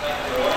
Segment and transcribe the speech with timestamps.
[0.00, 0.47] Thank you.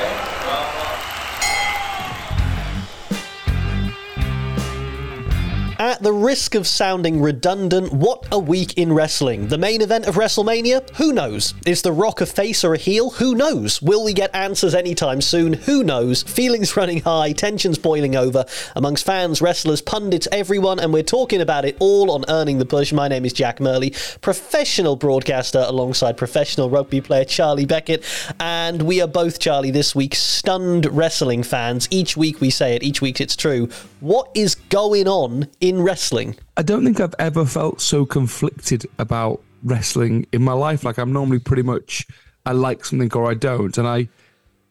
[6.02, 9.50] The risk of sounding redundant, what a week in wrestling.
[9.50, 10.90] The main event of WrestleMania?
[10.96, 11.54] Who knows?
[11.64, 13.12] Is The Rock a face or a heel?
[13.12, 13.84] Who knows?
[13.84, 15.54] Will we get answers anytime soon?
[15.54, 16.24] Who knows?
[16.24, 18.46] Feelings running high, tensions boiling over
[18.76, 22.92] amongst fans, wrestlers, pundits, everyone, and we're talking about it all on Earning the Push.
[22.92, 23.92] My name is Jack Murley,
[24.22, 28.04] professional broadcaster alongside professional rugby player Charlie Beckett,
[28.40, 31.88] and we are both, Charlie, this week stunned wrestling fans.
[31.92, 33.70] Each week we say it, each week it's true.
[34.02, 36.36] What is going on in wrestling?
[36.58, 40.84] I don't think I've ever felt so conflicted about wrestling in my life.
[40.84, 42.08] Like I'm normally pretty much
[42.44, 44.10] I like something or I don't, and I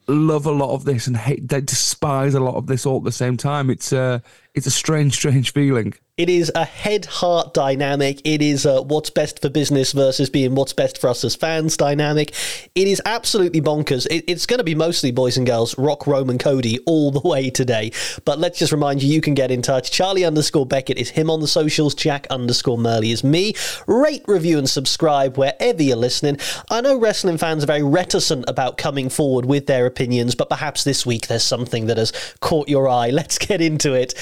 [0.09, 3.13] love a lot of this and hate, despise a lot of this all at the
[3.13, 3.71] same time.
[3.71, 4.21] It's a
[4.55, 5.95] it's a strange, strange feeling.
[6.17, 8.21] It is a head heart dynamic.
[8.27, 12.35] It is what's best for business versus being what's best for us as fans dynamic.
[12.75, 14.07] It is absolutely bonkers.
[14.11, 17.49] It, it's going to be mostly boys and girls, Rock, Roman, Cody all the way
[17.49, 17.93] today.
[18.27, 19.91] But let's just remind you, you can get in touch.
[19.91, 21.95] Charlie underscore Beckett is him on the socials.
[21.95, 23.55] Jack underscore Murley is me.
[23.87, 26.37] Rate, review, and subscribe wherever you're listening.
[26.71, 30.85] I know wrestling fans are very reticent about coming forward with their opinions, but perhaps
[30.85, 33.09] this week there's something that has caught your eye.
[33.09, 34.13] Let's get into it.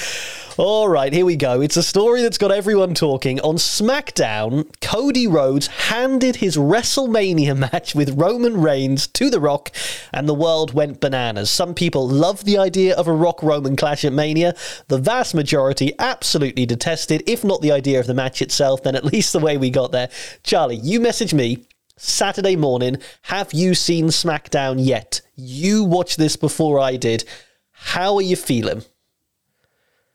[0.61, 1.61] All right, here we go.
[1.61, 3.39] It's a story that's got everyone talking.
[3.39, 9.71] On SmackDown, Cody Rhodes handed his WrestleMania match with Roman Reigns to The Rock,
[10.11, 11.49] and the world went bananas.
[11.49, 14.53] Some people love the idea of a Rock Roman clash at Mania.
[14.89, 19.05] The vast majority absolutely detested, if not the idea of the match itself, then at
[19.05, 20.09] least the way we got there.
[20.43, 22.97] Charlie, you messaged me Saturday morning.
[23.21, 25.21] Have you seen SmackDown yet?
[25.37, 27.23] You watched this before I did.
[27.71, 28.83] How are you feeling?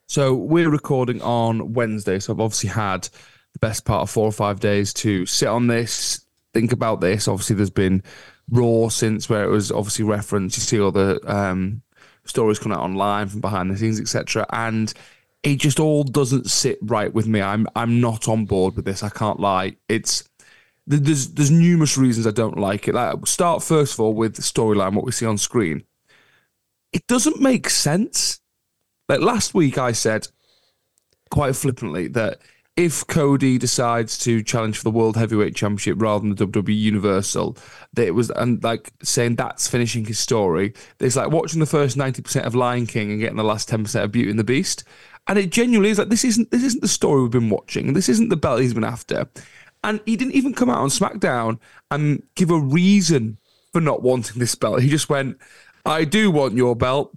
[0.07, 3.09] So we're recording on Wednesday, so I've obviously had
[3.53, 7.27] the best part of four or five days to sit on this, think about this.
[7.27, 8.03] Obviously, there's been
[8.51, 10.59] Raw since where it was obviously referenced.
[10.59, 11.83] You see all the um,
[12.25, 14.47] stories coming out online from behind the scenes, etc.
[14.51, 14.93] And
[15.43, 17.41] it just all doesn't sit right with me.
[17.41, 19.03] I'm I'm not on board with this.
[19.03, 19.77] I can't lie.
[19.89, 20.29] It's
[20.87, 22.95] there's there's numerous reasons I don't like it.
[22.95, 25.85] Like start first of all with the storyline, what we see on screen.
[26.93, 28.41] It doesn't make sense
[29.09, 30.29] like last week, I said
[31.31, 32.39] quite flippantly that
[32.77, 37.57] if Cody decides to challenge for the World Heavyweight Championship rather than the WWE Universal,
[37.93, 40.75] that it was and like saying that's finishing his story.
[40.99, 43.85] It's like watching the first ninety percent of Lion King and getting the last ten
[43.85, 44.85] percent of Beauty and the Beast.
[45.27, 48.09] And it genuinely is like this isn't this isn't the story we've been watching, this
[48.09, 49.29] isn't the belt he's been after.
[49.85, 51.61] And he didn't even come out on SmackDown
[51.91, 53.39] and give a reason
[53.73, 54.81] for not wanting this belt.
[54.81, 55.37] He just went,
[55.85, 57.15] I do want your belt,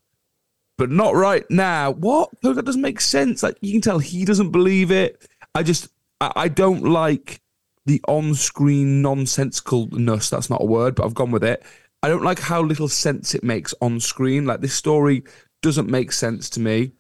[0.78, 1.92] but not right now.
[1.92, 2.30] What?
[2.44, 3.44] No, that doesn't make sense.
[3.44, 5.28] Like you can tell he doesn't believe it.
[5.56, 5.90] I just
[6.22, 7.42] I, I don't like
[7.86, 10.30] the on-screen nonsensicalness.
[10.30, 11.64] That's not a word, but I've gone with it.
[12.04, 14.46] I don't like how little sense it makes on screen.
[14.46, 15.24] Like this story
[15.62, 16.92] doesn't make sense to me.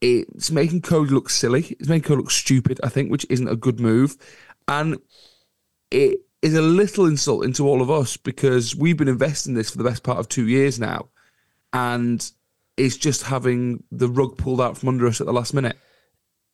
[0.00, 1.76] It's making Cody look silly.
[1.78, 2.80] It's making Cody look stupid.
[2.82, 4.16] I think, which isn't a good move,
[4.66, 4.98] and
[5.92, 9.78] it is a little insulting to all of us because we've been investing this for
[9.78, 11.08] the best part of two years now,
[11.72, 12.32] and
[12.76, 15.76] is just having the rug pulled out from under us at the last minute.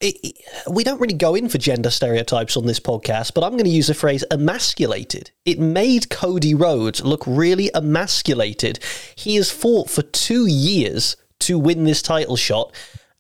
[0.01, 0.39] It,
[0.71, 3.71] we don't really go in for gender stereotypes on this podcast, but I'm going to
[3.71, 5.33] use the phrase emasculated.
[5.45, 8.79] It made Cody Rhodes look really emasculated.
[9.17, 12.73] He has fought for two years to win this title shot.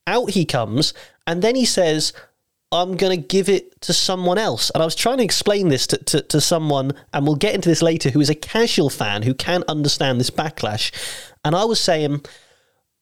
[0.06, 0.94] Out he comes,
[1.26, 2.12] and then he says,
[2.70, 4.70] I'm going to give it to someone else.
[4.70, 7.68] And I was trying to explain this to, to, to, someone, and we'll get into
[7.68, 10.92] this later, who is a casual fan who can't understand this backlash.
[11.44, 12.24] And I was saying,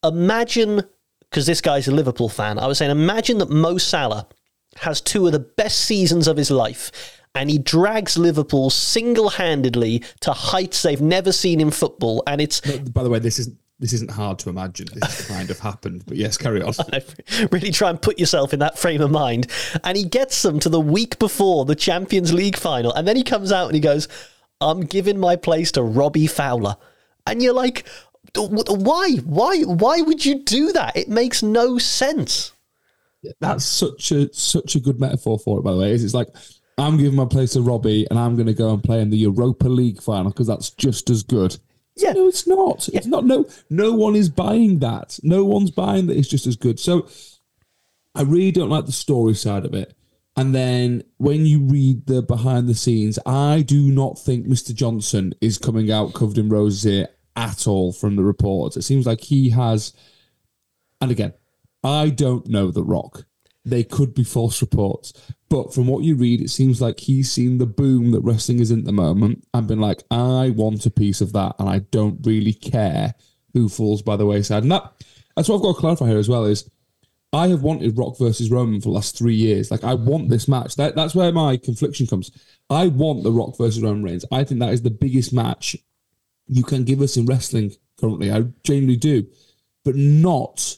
[0.03, 0.83] imagine,
[1.29, 4.27] because this guy's a Liverpool fan, I was saying, imagine that Mo Salah
[4.77, 10.03] has two of the best seasons of his life and he drags Liverpool single handedly
[10.21, 12.23] to heights they've never seen in football.
[12.25, 12.61] And it's.
[12.61, 13.57] By the way, this isn't.
[13.79, 14.87] this isn't hard to imagine.
[14.91, 16.73] This kind of happened, but yes, carry on.
[17.51, 19.47] really try and put yourself in that frame of mind.
[19.83, 23.23] And he gets them to the week before the Champions League final, and then he
[23.23, 24.07] comes out and he goes,
[24.59, 26.77] "I'm giving my place to Robbie Fowler,"
[27.27, 27.85] and you're like,
[28.37, 29.15] why?
[29.25, 29.61] Why?
[29.61, 30.95] Why would you do that?
[30.95, 32.53] It makes no sense.
[33.39, 35.63] That's such a such a good metaphor for it.
[35.63, 36.29] By the way, is it's like
[36.77, 39.17] I'm giving my place to Robbie, and I'm going to go and play in the
[39.17, 41.57] Europa League final because that's just as good.
[41.95, 42.13] Yeah.
[42.13, 42.87] No, it's not.
[42.89, 42.99] Yeah.
[42.99, 43.25] It's not.
[43.25, 45.19] No, no one is buying that.
[45.23, 46.17] No one's buying that.
[46.17, 46.79] It's just as good.
[46.79, 47.07] So,
[48.13, 49.95] I really don't like the story side of it.
[50.35, 54.73] And then when you read the behind the scenes, I do not think Mr.
[54.73, 57.07] Johnson is coming out covered in roses here
[57.37, 58.75] at all from the reports.
[58.75, 59.93] It seems like he has,
[60.99, 61.33] and again,
[61.83, 63.25] I don't know The Rock,
[63.63, 65.13] they could be false reports.
[65.49, 68.71] But from what you read, it seems like he's seen the boom that wrestling is
[68.71, 71.79] in at the moment and been like, I want a piece of that, and I
[71.79, 73.13] don't really care
[73.53, 74.63] who falls by the wayside.
[74.63, 74.91] And that
[75.35, 76.69] that's what I've got to clarify here as well is
[77.31, 79.69] I have wanted Rock versus Roman for the last three years.
[79.69, 80.75] Like I want this match.
[80.75, 82.31] That, that's where my confliction comes.
[82.69, 84.25] I want the Rock versus Roman Reigns.
[84.31, 85.75] I think that is the biggest match
[86.47, 88.31] you can give us in wrestling currently.
[88.31, 89.27] I genuinely do,
[89.83, 90.77] but not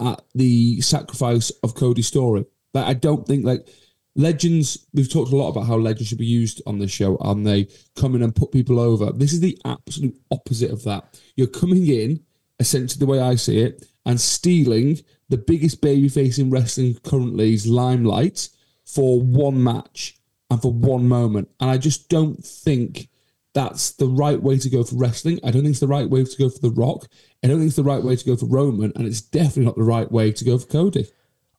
[0.00, 2.44] at the sacrifice of Cody's story.
[2.74, 3.68] Like I don't think like
[4.14, 4.86] legends.
[4.92, 7.68] We've talked a lot about how legends should be used on this show, and they
[7.94, 9.12] come in and put people over.
[9.12, 11.20] This is the absolute opposite of that.
[11.36, 12.20] You're coming in
[12.58, 14.98] essentially the way I see it and stealing
[15.28, 18.48] the biggest babyface in wrestling currently's limelight
[18.84, 20.16] for one match
[20.50, 21.50] and for one moment.
[21.60, 23.08] And I just don't think
[23.56, 25.40] that's the right way to go for wrestling.
[25.42, 27.08] I don't think it's the right way to go for The Rock.
[27.42, 28.92] I don't think it's the right way to go for Roman.
[28.94, 31.06] And it's definitely not the right way to go for Cody.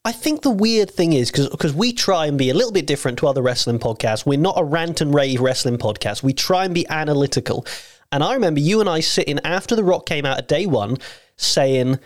[0.06, 3.18] I think the weird thing is because we try and be a little bit different
[3.18, 4.28] to other wrestling podcasts.
[4.28, 6.22] We're not a rant and rave wrestling podcast.
[6.22, 7.66] We try and be analytical.
[8.12, 10.98] And I remember you and I sitting after The Rock came out at day one
[11.36, 12.00] saying,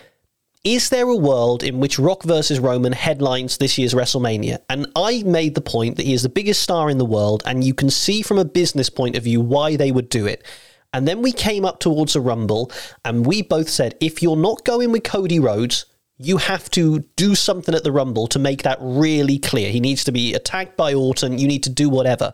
[0.63, 4.59] is there a world in which Rock versus Roman headlines this year's WrestleMania?
[4.69, 7.63] And I made the point that he is the biggest star in the world, and
[7.63, 10.45] you can see from a business point of view why they would do it.
[10.93, 12.71] And then we came up towards a Rumble,
[13.03, 15.85] and we both said, if you're not going with Cody Rhodes,
[16.17, 19.71] you have to do something at the Rumble to make that really clear.
[19.71, 21.39] He needs to be attacked by Orton.
[21.39, 22.33] You need to do whatever.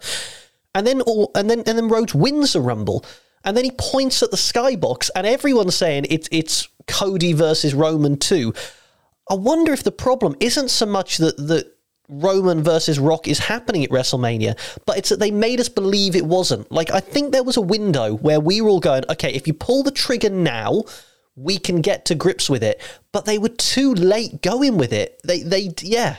[0.75, 1.01] And then,
[1.33, 3.05] and then, and then Rhodes wins the Rumble,
[3.43, 8.17] and then he points at the skybox, and everyone's saying it's it's Cody versus Roman
[8.17, 8.53] 2.
[9.29, 11.77] I wonder if the problem isn't so much that, that
[12.09, 16.25] Roman versus Rock is happening at WrestleMania, but it's that they made us believe it
[16.25, 16.71] wasn't.
[16.71, 19.53] Like, I think there was a window where we were all going, okay, if you
[19.53, 20.83] pull the trigger now,
[21.35, 22.81] we can get to grips with it.
[23.11, 25.19] But they were too late going with it.
[25.25, 26.15] They, they, yeah.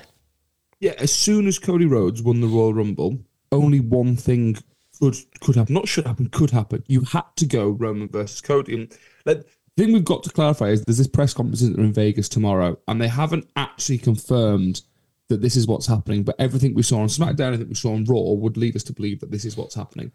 [0.80, 3.18] Yeah, as soon as Cody Rhodes won the Royal Rumble,
[3.50, 4.58] only one thing
[5.00, 5.74] could could happen.
[5.74, 6.84] Not should happen, could happen.
[6.86, 8.74] You had to go Roman versus Cody.
[8.74, 9.44] And like,
[9.76, 13.00] the thing we've got to clarify is there's this press conference in Vegas tomorrow, and
[13.00, 14.82] they haven't actually confirmed
[15.28, 16.22] that this is what's happening.
[16.22, 18.92] But everything we saw on SmackDown, everything we saw on Raw, would lead us to
[18.92, 20.10] believe that this is what's happening.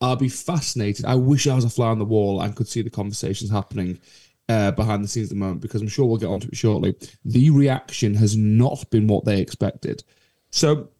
[0.00, 1.06] I'll be fascinated.
[1.06, 3.98] I wish I was a fly on the wall and could see the conversations happening
[4.48, 6.94] uh, behind the scenes at the moment because I'm sure we'll get onto it shortly.
[7.24, 10.04] The reaction has not been what they expected.
[10.50, 10.90] So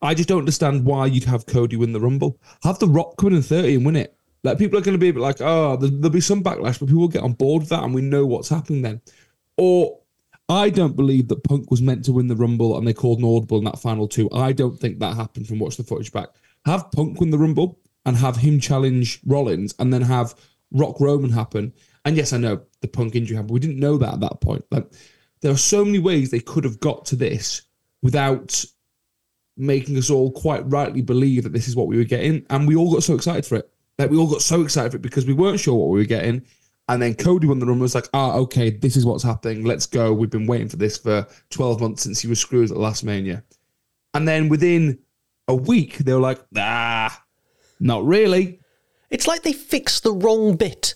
[0.00, 2.40] I just don't understand why you'd have Cody win the Rumble.
[2.62, 4.16] Have The Rock come in 30 and win it.
[4.44, 6.86] Like people are going to be a bit like, oh, there'll be some backlash, but
[6.86, 9.00] people will get on board with that, and we know what's happening then.
[9.56, 9.98] Or
[10.48, 13.24] I don't believe that Punk was meant to win the Rumble and they called an
[13.24, 14.30] audible in that final two.
[14.32, 16.28] I don't think that happened from watch the footage back.
[16.64, 20.34] Have Punk win the Rumble and have him challenge Rollins, and then have
[20.72, 21.72] Rock Roman happen.
[22.04, 23.50] And yes, I know the Punk injury happened.
[23.50, 24.64] We didn't know that at that point.
[24.70, 24.90] Like
[25.40, 27.62] there are so many ways they could have got to this
[28.02, 28.64] without
[29.58, 32.76] making us all quite rightly believe that this is what we were getting, and we
[32.76, 33.70] all got so excited for it.
[33.98, 36.04] Like we all got so excited for it because we weren't sure what we were
[36.04, 36.44] getting.
[36.88, 39.64] And then Cody won the run was like, ah, okay, this is what's happening.
[39.64, 40.12] Let's go.
[40.12, 43.04] We've been waiting for this for 12 months since he was screwed at the last
[43.04, 43.42] mania.
[44.14, 44.98] And then within
[45.48, 47.22] a week, they were like, ah,
[47.78, 48.60] not really.
[49.10, 50.94] It's like they fixed the wrong bit.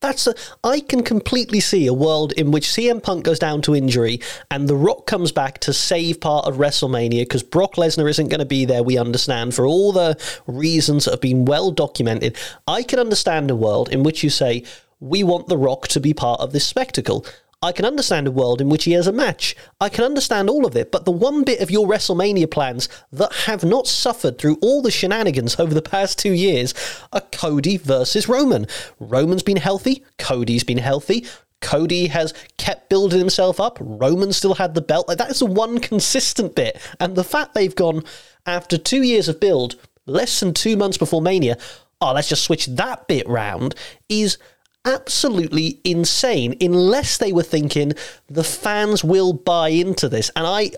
[0.00, 3.76] That's a, I can completely see a world in which CM Punk goes down to
[3.76, 4.20] injury
[4.50, 8.40] and The Rock comes back to save part of WrestleMania because Brock Lesnar isn't going
[8.40, 8.82] to be there.
[8.82, 12.38] We understand for all the reasons that have been well documented.
[12.66, 14.64] I can understand a world in which you say
[15.00, 17.26] we want The Rock to be part of this spectacle.
[17.62, 19.54] I can understand a world in which he has a match.
[19.82, 23.30] I can understand all of it, but the one bit of your WrestleMania plans that
[23.44, 26.72] have not suffered through all the shenanigans over the past two years
[27.12, 28.66] are Cody versus Roman.
[28.98, 31.26] Roman's been healthy, Cody's been healthy.
[31.60, 33.76] Cody has kept building himself up.
[33.78, 35.06] Roman still had the belt.
[35.06, 36.80] Like that is the one consistent bit.
[36.98, 38.04] And the fact they've gone
[38.46, 39.76] after two years of build,
[40.06, 41.58] less than two months before Mania,
[42.00, 43.74] oh, let's just switch that bit round
[44.08, 44.38] is
[44.84, 47.92] absolutely insane unless they were thinking
[48.28, 50.30] the fans will buy into this.
[50.36, 50.70] And I.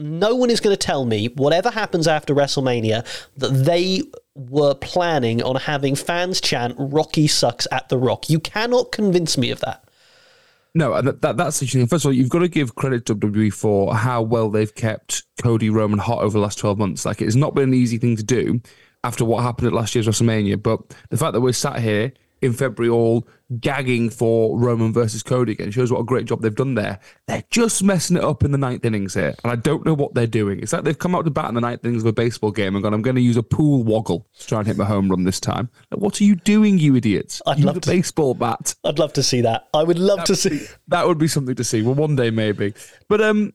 [0.00, 3.04] No one is going to tell me, whatever happens after WrestleMania,
[3.36, 4.02] that they
[4.36, 8.30] were planning on having fans chant Rocky sucks at The Rock.
[8.30, 9.82] You cannot convince me of that.
[10.74, 11.86] No, that, that, that's the thing.
[11.88, 15.24] First of all, you've got to give credit to WWE for how well they've kept
[15.42, 17.04] Cody Roman hot over the last 12 months.
[17.04, 18.60] Like, it's not been an easy thing to do
[19.02, 20.62] after what happened at last year's WrestleMania.
[20.62, 22.12] But the fact that we're sat here
[22.42, 23.26] in February all
[23.60, 27.00] gagging for Roman versus Cody again shows what a great job they've done there.
[27.26, 30.14] They're just messing it up in the ninth innings here, and I don't know what
[30.14, 30.60] they're doing.
[30.60, 32.74] It's like they've come out to bat in the ninth innings of a baseball game
[32.74, 35.08] and gone, "I'm going to use a pool woggle to try and hit my home
[35.08, 37.40] run this time." Like, what are you doing, you idiots?
[37.46, 38.74] I'd use love a to, baseball bat.
[38.84, 39.68] I'd love to see that.
[39.72, 41.06] I would love that to see be, that.
[41.06, 41.82] Would be something to see.
[41.82, 42.74] Well, one day maybe,
[43.08, 43.54] but um.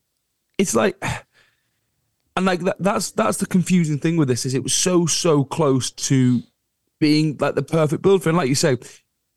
[0.58, 0.96] it's like
[2.36, 5.44] and like that, that's that's the confusing thing with this is it was so so
[5.44, 6.42] close to
[7.00, 8.78] being like the perfect build for and like you say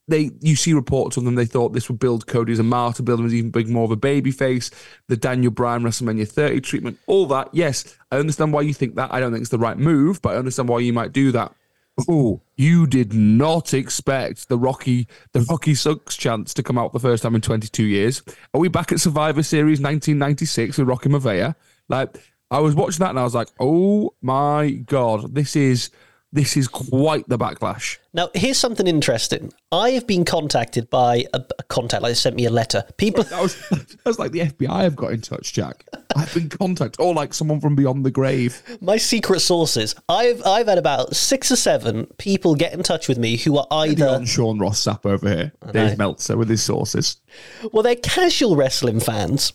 [0.09, 3.03] they you see reports on them they thought this would build Cody as a martyr
[3.03, 4.71] build him as even big more of a baby face.
[5.09, 7.49] The Daniel Bryan WrestleMania 30 treatment all that.
[7.53, 9.13] Yes I understand why you think that.
[9.13, 11.53] I don't think it's the right move but I understand why you might do that.
[12.09, 17.01] Oh you did not expect the Rocky the Rocky sucks chance to come out the
[17.01, 18.23] first time in 22 years.
[18.55, 21.55] Are we back at Survivor Series 1996 with Rocky Maivia?
[21.89, 22.17] Like
[22.51, 25.91] I was watching that and I was like, oh my God, this is
[26.37, 27.97] this is quite the backlash.
[28.13, 29.53] Now, here's something interesting.
[29.73, 32.85] I have been contacted by a, a contact, like they sent me a letter.
[32.99, 35.85] People, that was, that was like the FBI have got in touch, Jack.
[36.15, 38.63] I've been contacted, or like someone from beyond the grave.
[38.83, 39.95] My secret sources.
[40.11, 43.67] I've I've had about six or seven people get in touch with me who are
[43.71, 47.17] either on Sean Ross Sapp over here, Dave Meltzer with his sources.
[47.73, 49.55] Well, they're casual wrestling fans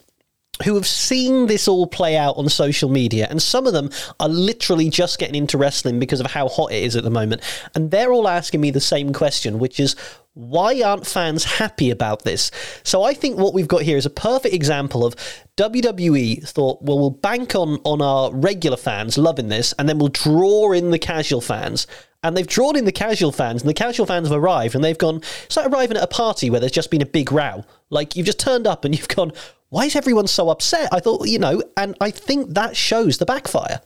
[0.61, 3.89] who have seen this all play out on social media, and some of them
[4.19, 7.41] are literally just getting into wrestling because of how hot it is at the moment.
[7.75, 9.95] And they're all asking me the same question, which is
[10.33, 12.51] why aren't fans happy about this?
[12.83, 15.15] So I think what we've got here is a perfect example of
[15.57, 20.07] WWE thought, well, we'll bank on on our regular fans loving this, and then we'll
[20.07, 21.85] draw in the casual fans.
[22.23, 24.97] And they've drawn in the casual fans, and the casual fans have arrived, and they've
[24.97, 25.17] gone.
[25.45, 27.65] It's like arriving at a party where there's just been a big row.
[27.89, 29.33] Like you've just turned up and you've gone,
[29.71, 30.89] why is everyone so upset?
[30.91, 33.79] I thought, you know, and I think that shows the backfire.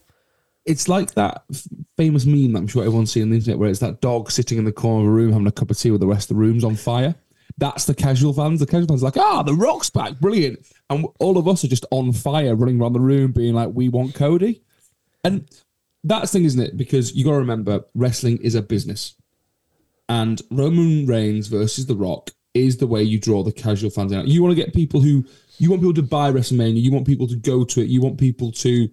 [0.66, 1.44] It's like that
[1.96, 4.58] famous meme that I'm sure everyone's seen on the internet where it's that dog sitting
[4.58, 6.38] in the corner of a room having a cup of tea with the rest of
[6.38, 7.14] the room's on fire.
[7.60, 8.60] That's the casual fans.
[8.60, 10.66] The casual fans are like, ah, the rock's back, brilliant.
[10.90, 13.88] And all of us are just on fire, running around the room, being like, we
[13.88, 14.64] want Cody.
[15.24, 15.48] And
[16.04, 16.78] that's the thing, isn't it?
[16.78, 19.14] Because you got to remember, wrestling is a business.
[20.10, 24.28] And Roman Reigns versus The Rock is the way you draw the casual fans out.
[24.28, 25.26] You want to get people who
[25.58, 26.82] you want people to buy WrestleMania.
[26.82, 27.88] You want people to go to it.
[27.88, 28.90] You want people to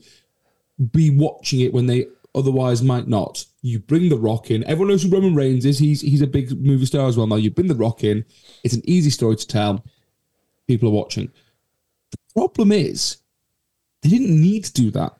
[0.91, 3.45] be watching it when they otherwise might not.
[3.63, 4.65] You bring the Rock in.
[4.65, 5.79] Everyone knows who Roman Reigns is.
[5.79, 7.27] He's he's a big movie star as well.
[7.27, 8.25] Now you bring the Rock in.
[8.65, 9.85] It's an easy story to tell.
[10.67, 11.31] People are watching.
[12.11, 13.19] The problem is
[14.03, 15.15] they didn't need to do that.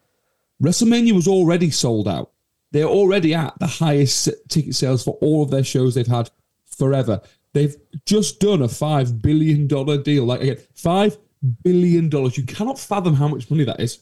[0.63, 2.31] WrestleMania was already sold out.
[2.71, 6.31] They're already at the highest ticket sales for all of their shows they've had
[6.65, 7.21] forever.
[7.53, 10.25] They've just done a five billion dollar deal.
[10.25, 11.19] Like again, five
[11.63, 12.37] billion dollars.
[12.37, 14.01] You cannot fathom how much money that is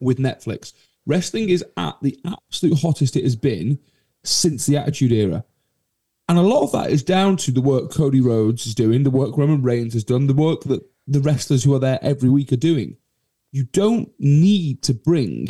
[0.00, 0.72] with Netflix.
[1.06, 3.78] Wrestling is at the absolute hottest it has been
[4.22, 5.44] since the Attitude Era.
[6.28, 9.10] And a lot of that is down to the work Cody Rhodes is doing, the
[9.10, 12.52] work Roman Reigns has done, the work that the wrestlers who are there every week
[12.52, 12.96] are doing.
[13.50, 15.48] You don't need to bring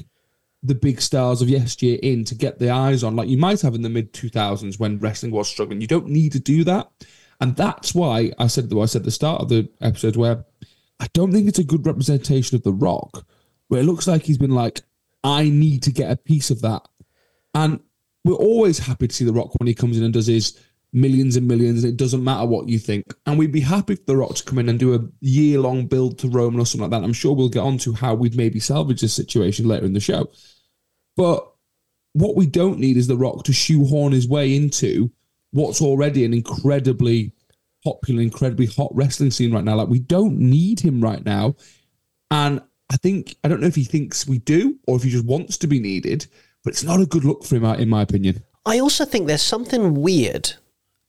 [0.63, 3.75] the big stars of yesteryear in to get the eyes on, like you might have
[3.75, 5.81] in the mid 2000s when wrestling was struggling.
[5.81, 6.91] You don't need to do that.
[7.41, 10.45] And that's why I said, though, I said the start of the episode where
[11.01, 13.27] I don't think it's a good representation of The Rock,
[13.69, 14.83] where it looks like he's been like,
[15.25, 16.83] I need to get a piece of that.
[17.55, 17.81] And
[18.25, 20.61] we're always happy to see The Rock when he comes in and does his
[20.93, 23.15] millions and millions, and it doesn't matter what you think.
[23.25, 25.87] And we'd be happy for The Rock to come in and do a year long
[25.87, 27.05] build to Roman or something like that.
[27.05, 30.01] I'm sure we'll get on to how we'd maybe salvage this situation later in the
[30.01, 30.31] show.
[31.17, 31.51] But
[32.13, 35.11] what we don't need is The Rock to shoehorn his way into
[35.53, 37.33] what's already an incredibly
[37.83, 39.77] popular, incredibly hot wrestling scene right now.
[39.77, 41.55] Like, we don't need him right now.
[42.31, 42.61] And
[42.91, 45.57] I think, I don't know if he thinks we do or if he just wants
[45.59, 46.27] to be needed,
[46.65, 48.43] but it's not a good look for him, in my opinion.
[48.67, 50.53] I also think there's something weird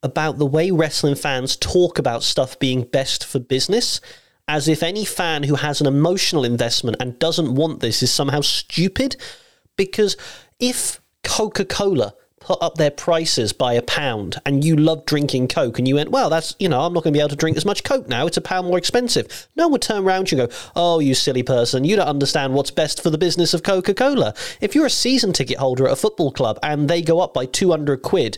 [0.03, 4.01] about the way wrestling fans talk about stuff being best for business,
[4.47, 8.41] as if any fan who has an emotional investment and doesn't want this is somehow
[8.41, 9.15] stupid.
[9.77, 10.17] Because
[10.59, 15.79] if Coca Cola put up their prices by a pound and you love drinking Coke
[15.79, 17.55] and you went, well, that's, you know, I'm not going to be able to drink
[17.55, 18.27] as much Coke now.
[18.27, 19.47] It's a pound more expensive.
[19.55, 21.85] No one would turn around and go, oh, you silly person.
[21.85, 24.33] You don't understand what's best for the business of Coca Cola.
[24.59, 27.45] If you're a season ticket holder at a football club and they go up by
[27.45, 28.37] 200 quid,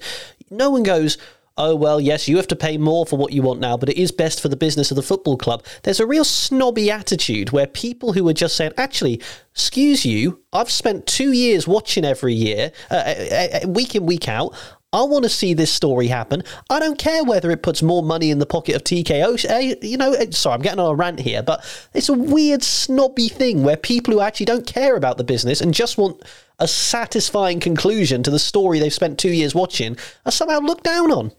[0.51, 1.17] no one goes,
[1.57, 3.97] oh, well, yes, you have to pay more for what you want now, but it
[3.97, 5.63] is best for the business of the football club.
[5.83, 10.71] There's a real snobby attitude where people who are just saying, actually, excuse you, I've
[10.71, 14.55] spent two years watching every year, uh, uh, uh week in, week out.
[14.91, 16.43] I want to see this story happen.
[16.69, 19.81] I don't care whether it puts more money in the pocket of TKO.
[19.81, 23.63] You know, sorry, I'm getting on a rant here, but it's a weird snobby thing
[23.63, 26.21] where people who actually don't care about the business and just want
[26.59, 31.11] a satisfying conclusion to the story they've spent two years watching are somehow looked down
[31.11, 31.31] on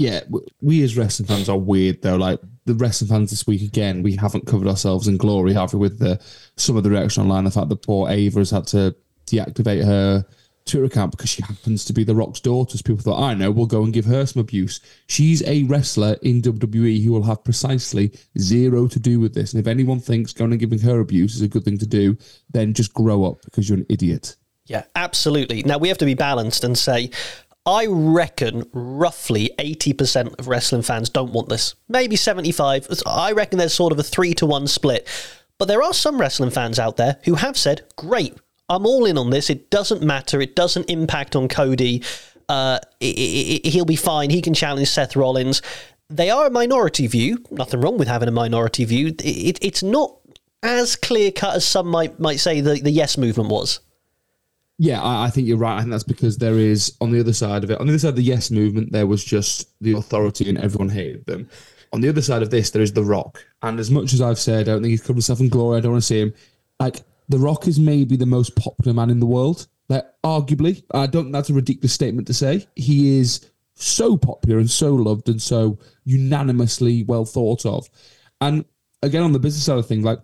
[0.00, 0.20] yeah,
[0.62, 2.16] we as wrestling fans are weird though.
[2.16, 5.78] Like the wrestling fans this week again, we haven't covered ourselves in glory, have we?
[5.78, 6.18] With the
[6.56, 10.24] some of the reaction online, the fact that poor Ava has had to deactivate her
[10.64, 12.78] Twitter account because she happens to be The Rock's daughter.
[12.78, 14.80] So people thought, I know, we'll go and give her some abuse.
[15.06, 19.52] She's a wrestler in WWE who will have precisely zero to do with this.
[19.52, 22.16] And if anyone thinks going and giving her abuse is a good thing to do,
[22.48, 24.36] then just grow up because you're an idiot.
[24.64, 25.62] Yeah, absolutely.
[25.62, 27.10] Now we have to be balanced and say,
[27.66, 31.74] I reckon roughly 80% of wrestling fans don't want this.
[31.88, 32.88] Maybe 75.
[33.06, 35.06] I reckon there's sort of a three to one split.
[35.58, 38.34] But there are some wrestling fans out there who have said, great,
[38.70, 39.50] I'm all in on this.
[39.50, 40.40] It doesn't matter.
[40.40, 42.02] It doesn't impact on Cody.
[42.48, 44.30] Uh, he'll be fine.
[44.30, 45.60] He can challenge Seth Rollins.
[46.08, 47.44] They are a minority view.
[47.50, 49.14] Nothing wrong with having a minority view.
[49.18, 50.16] it's not
[50.62, 53.80] as clear cut as some might might say the, the yes movement was.
[54.82, 55.76] Yeah, I, I, think you're right.
[55.76, 57.98] I think that's because there is on the other side of it, on the other
[57.98, 61.50] side of the yes movement, there was just the authority and everyone hated them.
[61.92, 63.44] On the other side of this, there is The Rock.
[63.60, 65.80] And as much as I've said, I don't think he's covered himself in glory, I
[65.82, 66.32] don't want to see him.
[66.78, 69.66] Like, the Rock is maybe the most popular man in the world.
[69.90, 72.66] Like, arguably, I don't that's a ridiculous statement to say.
[72.74, 77.90] He is so popular and so loved and so unanimously well thought of.
[78.40, 78.64] And
[79.02, 80.20] again, on the business side of things, like,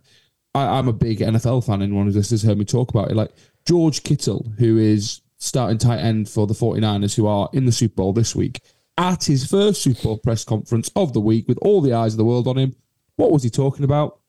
[0.55, 1.83] I, am a big NFL fan.
[1.83, 3.17] Anyone who's has heard me talk about it.
[3.17, 3.33] Like,
[3.67, 7.97] George Kittle, who is starting tight end for the 49ers, who are in the Super
[7.97, 8.61] Bowl this week,
[8.97, 12.19] at his first Super Bowl press conference of the week with all the eyes of
[12.19, 12.75] the world on him,
[13.17, 14.21] what was he talking about?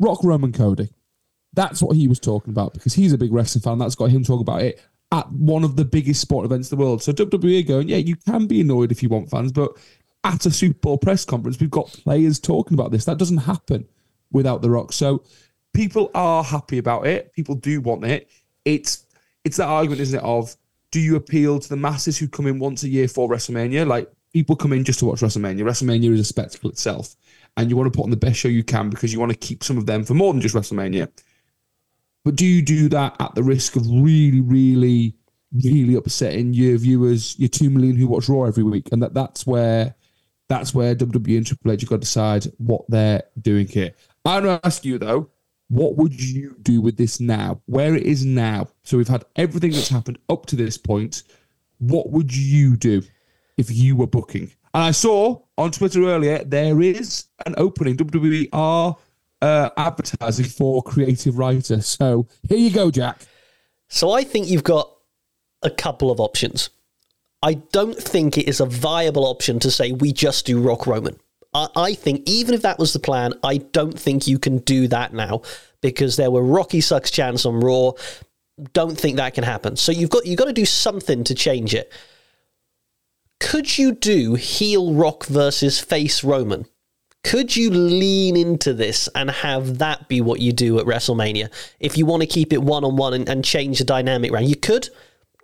[0.00, 0.90] Rock Roman Cody.
[1.52, 3.78] That's what he was talking about because he's a big wrestling fan.
[3.78, 4.80] That's got him talking about it
[5.12, 7.02] at one of the biggest sport events in the world.
[7.02, 9.76] So WWE going, yeah, you can be annoyed if you want fans, but
[10.24, 13.04] at a Super Bowl press conference, we've got players talking about this.
[13.04, 13.86] That doesn't happen
[14.32, 14.92] without The Rock.
[14.92, 15.22] So
[15.72, 17.32] people are happy about it.
[17.32, 18.28] People do want it.
[18.64, 19.04] It's
[19.44, 20.24] it's that argument, isn't it?
[20.24, 20.56] Of
[20.90, 23.86] do you appeal to the masses who come in once a year for WrestleMania?
[23.86, 25.62] Like people come in just to watch WrestleMania.
[25.62, 27.14] WrestleMania is a spectacle itself,
[27.56, 29.38] and you want to put on the best show you can because you want to
[29.38, 31.08] keep some of them for more than just WrestleMania.
[32.24, 35.14] But do you do that at the risk of really, really,
[35.52, 38.88] really upsetting your viewers, your two million who watch Raw every week?
[38.92, 39.94] And that that's where
[40.48, 43.92] that's where WWE and Triple H have got to decide what they're doing here.
[44.24, 45.30] I'm going to ask you though,
[45.68, 47.60] what would you do with this now?
[47.66, 48.68] Where it is now?
[48.82, 51.22] So we've had everything that's happened up to this point.
[51.78, 53.02] What would you do
[53.56, 54.50] if you were booking?
[54.74, 57.96] And I saw on Twitter earlier there is an opening.
[57.96, 58.96] WWE are
[59.40, 61.80] uh, advertising for creative writer.
[61.80, 63.22] So here you go, Jack.
[63.88, 64.90] So I think you've got
[65.62, 66.70] a couple of options.
[67.42, 71.18] I don't think it is a viable option to say we just do Rock Roman.
[71.54, 74.88] I, I think even if that was the plan, I don't think you can do
[74.88, 75.42] that now
[75.80, 77.92] because there were Rocky sucks chants on Raw.
[78.72, 79.76] Don't think that can happen.
[79.76, 81.92] So you've got you've got to do something to change it.
[83.40, 86.66] Could you do heel Rock versus face Roman?
[87.24, 91.50] Could you lean into this and have that be what you do at WrestleMania?
[91.80, 94.56] If you want to keep it one on one and change the dynamic around, you
[94.56, 94.90] could.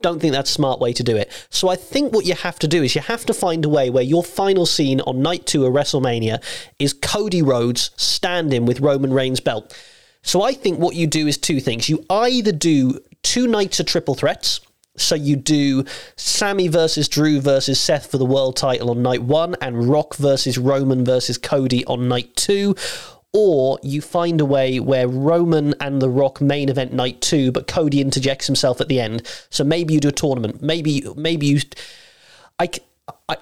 [0.02, 1.30] Don't think that's a smart way to do it.
[1.50, 3.90] So I think what you have to do is you have to find a way
[3.90, 6.42] where your final scene on night two of WrestleMania
[6.78, 9.76] is Cody Rhodes standing with Roman Reigns' belt.
[10.22, 11.88] So I think what you do is two things.
[11.88, 14.60] You either do two nights of triple threats
[14.96, 15.84] so you do
[16.16, 20.58] Sami versus Drew versus Seth for the world title on night one, and Rock versus
[20.58, 22.74] Roman versus Cody on night two.
[23.32, 27.68] Or you find a way where Roman and The Rock main event night two, but
[27.68, 29.22] Cody interjects himself at the end.
[29.50, 30.62] So maybe you do a tournament.
[30.62, 31.60] Maybe maybe you.
[32.58, 32.68] I,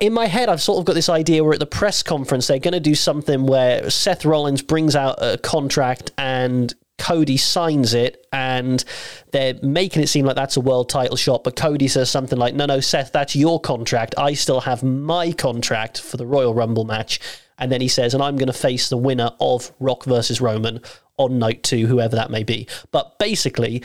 [0.01, 2.59] in my head, I've sort of got this idea where at the press conference they're
[2.59, 8.27] going to do something where Seth Rollins brings out a contract and Cody signs it
[8.33, 8.85] and
[9.31, 12.55] they're making it seem like that's a world title shot, but Cody says something like,
[12.55, 14.15] No, no, Seth, that's your contract.
[14.19, 17.21] I still have my contract for the Royal Rumble match.
[17.59, 20.81] And then he says, And I'm going to face the winner of Rock versus Roman
[21.17, 22.67] on night two, whoever that may be.
[22.91, 23.83] But basically,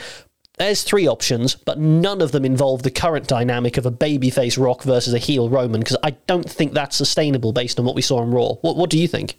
[0.58, 4.84] there's three options, but none of them involve the current dynamic of a babyface Rock
[4.84, 8.20] versus a heel Roman, because I don't think that's sustainable based on what we saw
[8.20, 8.54] on Raw.
[8.60, 9.38] What, what do you think?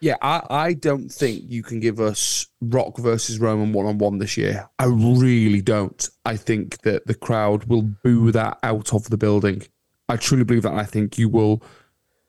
[0.00, 4.18] Yeah, I, I don't think you can give us Rock versus Roman one on one
[4.18, 4.68] this year.
[4.78, 6.06] I really don't.
[6.26, 9.62] I think that the crowd will boo that out of the building.
[10.08, 10.74] I truly believe that.
[10.74, 11.62] I think you will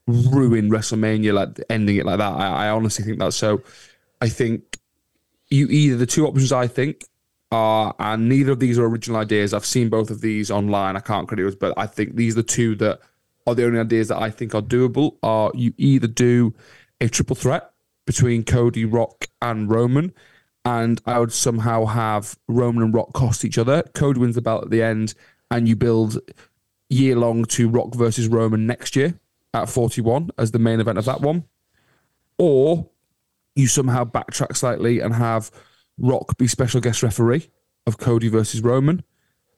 [0.08, 2.34] ruin WrestleMania, like ending it like that.
[2.34, 3.34] I, I honestly think that.
[3.34, 3.62] So
[4.22, 4.78] I think
[5.50, 7.06] you either the two options I think
[7.52, 9.54] are, and neither of these are original ideas.
[9.54, 10.96] I've seen both of these online.
[10.96, 13.00] I can't credit it, but I think these are the two that
[13.46, 15.18] are the only ideas that I think are doable.
[15.24, 16.54] Are you either do
[17.00, 17.72] a triple threat
[18.06, 20.14] between Cody, Rock, and Roman.
[20.66, 23.84] And I would somehow have Roman and Rock cost each other.
[23.94, 25.14] Cody wins the belt at the end,
[25.52, 26.18] and you build
[26.90, 29.20] year long to Rock versus Roman next year
[29.54, 31.46] at 41 as the main event of that one.
[32.38, 32.90] Or
[33.56, 35.50] you somehow backtrack slightly and have
[35.98, 37.50] Rock be special guest referee
[37.88, 39.04] of Cody versus Roman.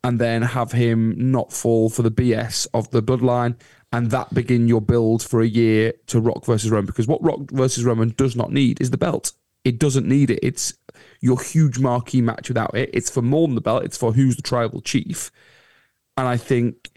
[0.03, 3.55] and then have him not fall for the BS of the bloodline,
[3.91, 6.85] and that begin your build for a year to Rock versus Roman.
[6.85, 9.33] Because what Rock versus Roman does not need is the belt.
[9.65, 10.39] It doesn't need it.
[10.41, 10.73] It's
[11.19, 12.89] your huge marquee match without it.
[12.93, 13.83] It's for more than the belt.
[13.83, 15.31] It's for who's the tribal chief.
[16.15, 16.89] And I think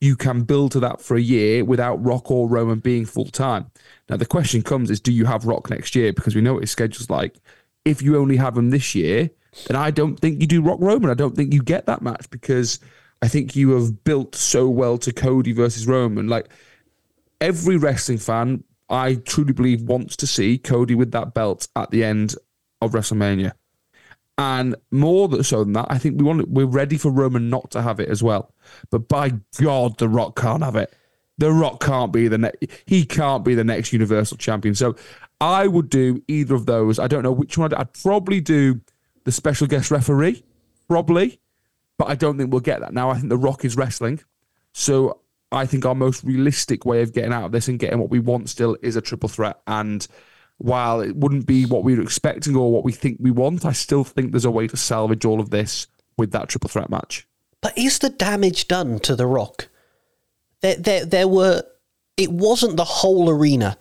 [0.00, 3.70] you can build to that for a year without Rock or Roman being full time.
[4.08, 6.12] Now the question comes is do you have Rock next year?
[6.12, 7.36] Because we know what his schedule's like.
[7.84, 9.30] If you only have him this year,
[9.66, 11.10] then I don't think you do Rock Roman.
[11.10, 12.78] I don't think you get that match because
[13.22, 16.28] I think you have built so well to Cody versus Roman.
[16.28, 16.48] Like
[17.40, 22.04] every wrestling fan, I truly believe wants to see Cody with that belt at the
[22.04, 22.34] end
[22.80, 23.52] of WrestleMania.
[24.38, 27.82] And more so than that, I think we want we're ready for Roman not to
[27.82, 28.54] have it as well.
[28.88, 30.94] But by God, The Rock can't have it.
[31.38, 32.64] The Rock can't be the next.
[32.86, 34.76] He can't be the next Universal Champion.
[34.76, 34.94] So
[35.40, 37.00] I would do either of those.
[37.00, 37.72] I don't know which one.
[37.74, 38.80] I'd, I'd probably do
[39.24, 40.44] the special guest referee,
[40.86, 41.40] probably,
[41.98, 42.94] but I don't think we'll get that.
[42.94, 44.20] Now I think The Rock is wrestling,
[44.72, 45.20] so
[45.50, 48.20] I think our most realistic way of getting out of this and getting what we
[48.20, 50.06] want still is a triple threat and
[50.58, 53.72] while it wouldn't be what we were expecting or what we think we want, I
[53.72, 57.26] still think there's a way to salvage all of this with that triple threat match.
[57.60, 59.68] But is the damage done to The Rock?
[60.60, 61.62] There, there, there were.
[62.16, 63.78] It wasn't the whole arena,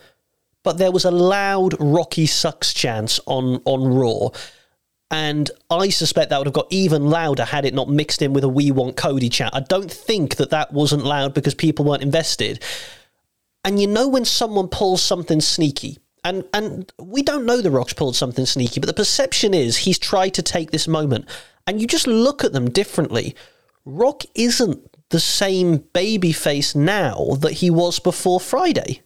[0.63, 4.29] but there was a loud Rocky sucks chance on on Raw,
[5.09, 8.43] and I suspect that would have got even louder had it not mixed in with
[8.43, 9.55] a "We Want Cody" chant.
[9.55, 12.63] I don't think that that wasn't loud because people weren't invested.
[13.63, 17.93] And you know when someone pulls something sneaky, and and we don't know the Rock's
[17.93, 21.25] pulled something sneaky, but the perception is he's tried to take this moment,
[21.65, 23.33] and you just look at them differently.
[23.85, 29.01] Rock isn't the same baby face now that he was before Friday.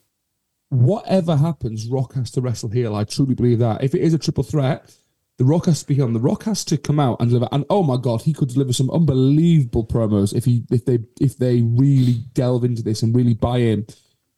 [0.70, 2.96] Whatever happens, Rock has to wrestle heel.
[2.96, 3.84] I truly believe that.
[3.84, 4.92] If it is a triple threat,
[5.38, 6.14] the Rock has to be on.
[6.14, 7.50] The Rock has to come out and deliver.
[7.52, 11.38] And oh my God, he could deliver some unbelievable promos if he if they if
[11.38, 13.86] they really delve into this and really buy in.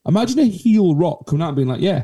[0.06, 2.04] Imagine a heel Rock coming out and being like, "Yeah,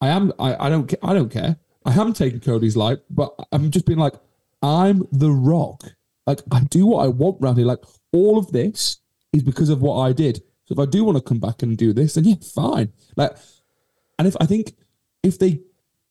[0.00, 0.32] I am.
[0.38, 0.92] I, I don't.
[1.02, 1.56] I don't care.
[1.84, 4.14] I am taken Cody's life, but I'm just being like,
[4.62, 5.84] I'm the Rock.
[6.26, 7.66] Like I do what I want around here.
[7.66, 7.82] Like
[8.12, 8.98] all of this
[9.32, 10.42] is because of what I did.
[10.66, 12.92] So if I do want to come back and do this, then yeah, fine.
[13.16, 13.36] Like,
[14.18, 14.74] and if I think
[15.22, 15.60] if they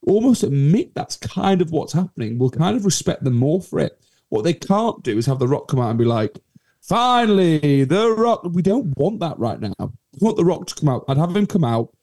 [0.08, 4.02] almost admit that's kind of what's happening, we'll kind of respect them more for it.
[4.30, 6.40] What they can't do is have the Rock come out and be like,
[6.82, 8.42] finally, the Rock.
[8.52, 9.74] We don't want that right now.
[9.80, 11.06] We want the Rock to come out.
[11.08, 11.94] I'd have him come out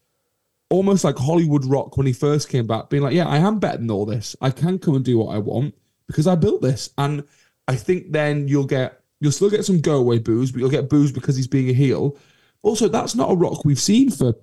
[0.71, 3.79] almost like Hollywood Rock when he first came back, being like, "Yeah, I am better
[3.79, 4.37] than all this.
[4.41, 5.75] I can come and do what I want
[6.07, 7.25] because I built this." And
[7.69, 10.89] I think then you'll get you'll still get some go away boos, but you'll get
[10.89, 12.17] boos because he's being a heel.
[12.63, 14.35] Also, that's not a Rock we've seen for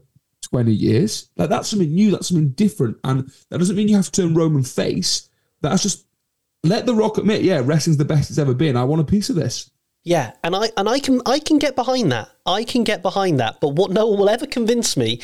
[0.42, 1.30] twenty years.
[1.38, 2.12] Like that's something new.
[2.12, 5.30] That's something different, and that doesn't mean you have to turn Roman face.
[5.62, 6.06] That's just
[6.64, 8.78] let the Rock admit, yeah, wrestling's the best it's ever been.
[8.78, 9.70] I want a piece of this.
[10.04, 12.30] Yeah, and I and I can I can get behind that.
[12.46, 13.62] I can get behind that.
[13.62, 15.22] But what no one will ever convince me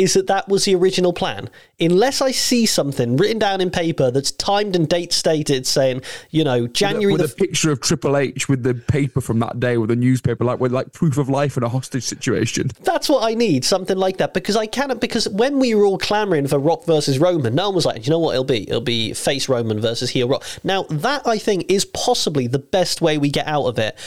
[0.00, 1.50] is that that was the original plan.
[1.78, 6.42] Unless I see something written down in paper that's timed and date stated, saying, you
[6.42, 9.60] know, January with, a, with the picture of Triple H with the paper from that
[9.60, 12.70] day with a newspaper, like with like proof of life in a hostage situation.
[12.82, 15.02] That's what I need, something like that, because I cannot.
[15.02, 18.10] Because when we were all clamoring for Rock versus Roman, no one was like, you
[18.10, 20.44] know what, it'll be, it'll be face Roman versus heel Rock.
[20.64, 23.98] Now that I think is possibly the best way we get out of it.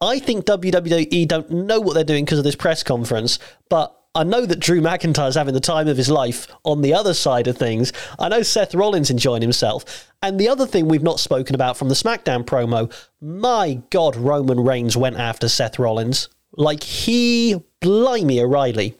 [0.00, 4.24] I think WWE don't know what they're doing because of this press conference, but I
[4.24, 7.58] know that Drew McIntyre's having the time of his life on the other side of
[7.58, 7.92] things.
[8.18, 10.10] I know Seth Rollins enjoying himself.
[10.22, 14.60] And the other thing we've not spoken about from the SmackDown promo, my God, Roman
[14.60, 16.30] Reigns went after Seth Rollins.
[16.52, 18.96] Like he, blimey, O'Reilly.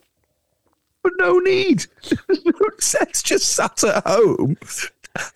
[1.02, 1.86] But no need.
[2.78, 4.58] Seth's just sat at home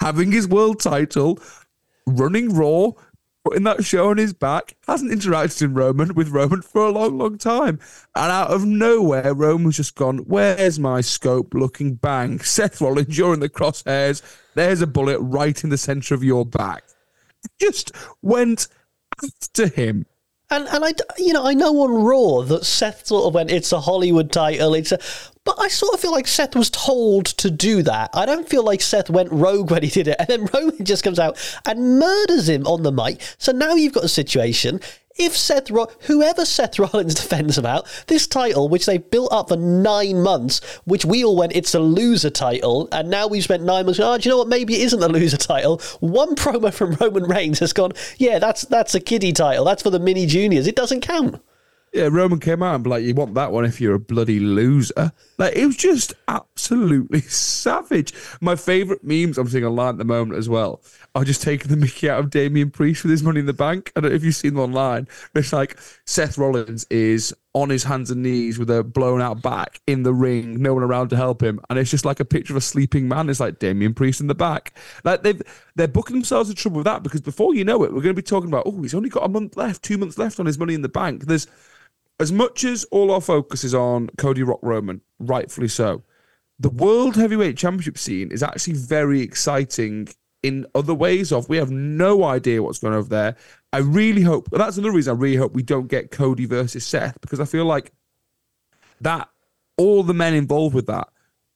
[0.01, 1.39] having his world title,
[2.07, 2.91] running Raw,
[3.45, 7.19] putting that show on his back, hasn't interacted in Roman with Roman for a long,
[7.19, 7.79] long time.
[8.15, 11.55] And out of nowhere, Roman's just gone, Where's my scope?
[11.55, 12.41] Looking bang.
[12.45, 14.23] Seth Rollins, you're in the crosshairs.
[14.55, 16.85] There's a bullet right in the center of your back.
[17.61, 18.69] Just went
[19.23, 20.07] after him.
[20.53, 23.71] And and I, you know, I know on Raw that Seth sort of went, it's
[23.71, 24.99] a Hollywood title, it's a,
[25.45, 28.11] but I sort of feel like Seth was told to do that.
[28.15, 31.05] I don't feel like Seth went rogue when he did it, and then Roman just
[31.05, 33.21] comes out and murders him on the mic.
[33.39, 34.81] So now you've got a situation
[35.21, 39.57] if Seth, Ro- whoever Seth Rollins defends about this title, which they built up for
[39.57, 43.85] nine months, which we all went, it's a loser title, and now we've spent nine
[43.85, 44.01] months.
[44.01, 44.49] Oh, do you know what?
[44.49, 45.81] Maybe it isn't a loser title.
[46.01, 49.65] One promo from Roman Reigns has gone, yeah, that's that's a kiddie title.
[49.65, 50.67] That's for the mini juniors.
[50.67, 51.41] It doesn't count.
[51.93, 54.39] Yeah, Roman came out and be like, "You want that one if you're a bloody
[54.39, 58.15] loser." Like it was just absolutely savage.
[58.41, 60.83] My favorite memes I'm seeing online at the moment as well
[61.17, 63.91] are just taking the Mickey out of Damian Priest with his money in the bank.
[63.97, 65.09] I don't know if you've seen them online.
[65.35, 69.81] It's like Seth Rollins is on his hands and knees with a blown out back
[69.89, 72.53] in the ring, no one around to help him, and it's just like a picture
[72.53, 73.29] of a sleeping man.
[73.29, 74.79] It's like Damian Priest in the back.
[75.03, 75.43] Like they've
[75.75, 78.23] they're booking themselves in trouble with that because before you know it, we're going to
[78.23, 80.59] be talking about oh he's only got a month left, two months left on his
[80.59, 81.25] money in the bank.
[81.27, 81.49] There's
[82.21, 86.05] as much as all our focus is on Cody Rock Roman, rightfully so,
[86.59, 90.09] the World Heavyweight Championship scene is actually very exciting
[90.43, 93.37] in other ways of we have no idea what's going on over there.
[93.73, 97.19] I really hope that's another reason I really hope we don't get Cody versus Seth
[97.23, 97.93] because I feel like
[99.01, 99.29] that
[99.79, 101.09] all the men involved with that,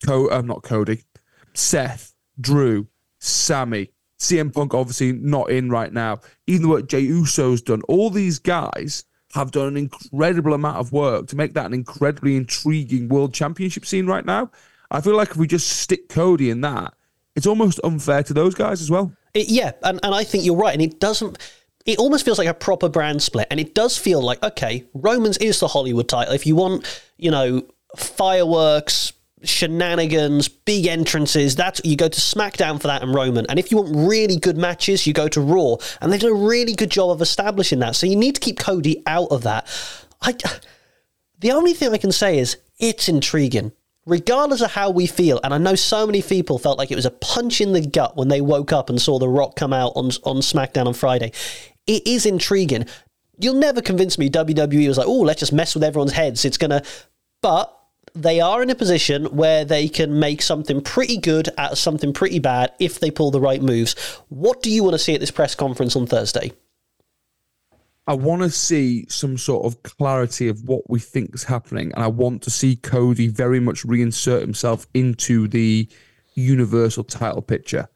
[0.07, 1.05] Co- uh, not Cody,
[1.53, 2.89] Seth, Drew,
[3.21, 6.21] Sami, CM Punk obviously not in right now.
[6.47, 10.93] Even the work Jey Uso's done, all these guys have done an incredible amount of
[10.93, 14.51] work to make that an incredibly intriguing world championship scene right now.
[14.93, 16.95] I feel like if we just stick Cody in that,
[17.35, 19.13] it's almost unfair to those guys as well.
[19.35, 20.73] It, yeah, and, and I think you're right.
[20.73, 21.39] And it doesn't,
[21.85, 23.49] it almost feels like a proper brand split.
[23.51, 26.33] And it does feel like, okay, Romans is the Hollywood title.
[26.33, 27.63] If you want, you know,
[27.97, 29.15] fireworks,
[29.49, 31.57] shenanigans, big entrances.
[31.57, 33.47] That's you go to SmackDown for that and Roman.
[33.49, 35.77] And if you want really good matches, you go to Raw.
[36.01, 37.97] And they've done a really good job of establishing that.
[37.97, 39.67] So you need to keep Cody out of that.
[40.23, 40.35] I,
[41.39, 43.73] the only thing I can say is it's intriguing.
[44.07, 47.07] Regardless of how we feel, and I know so many people felt like it was
[47.07, 49.93] a punch in the gut when they woke up and saw The Rock come out
[49.97, 51.33] on, on SmackDown on Friday.
[51.87, 52.87] It is intriguing.
[53.39, 56.45] You'll never convince me WWE was like, oh, let's just mess with everyone's heads.
[56.45, 56.83] It's going to.
[57.41, 57.75] But
[58.15, 62.39] they are in a position where they can make something pretty good at something pretty
[62.39, 63.95] bad if they pull the right moves.
[64.29, 66.53] What do you want to see at this press conference on Thursday?
[68.07, 72.05] I want to see some sort of clarity of what we think is happening, and
[72.05, 75.89] I want to see Cody very much reinsert himself into the
[76.35, 77.89] universal title picture.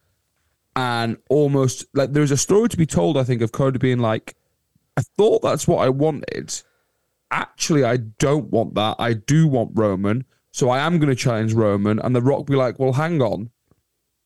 [0.75, 4.35] And almost like there's a story to be told, I think, of Cody being like,
[4.97, 6.61] I thought that's what I wanted,
[7.31, 8.97] actually, I don't want that.
[8.99, 10.25] I do want Roman.
[10.51, 11.99] So I am going to challenge Roman.
[12.01, 13.51] And The Rock be like, well, hang on.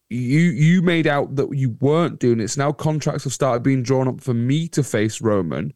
[0.09, 2.49] You you made out that you weren't doing it.
[2.49, 5.73] So now contracts have started being drawn up for me to face Roman.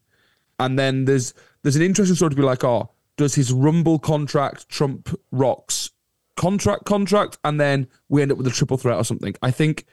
[0.58, 4.68] And then there's there's an interesting story to be like, oh, does his Rumble contract
[4.68, 5.90] trump Rock's
[6.36, 7.38] contract contract?
[7.44, 9.34] And then we end up with a triple threat or something.
[9.42, 9.86] I think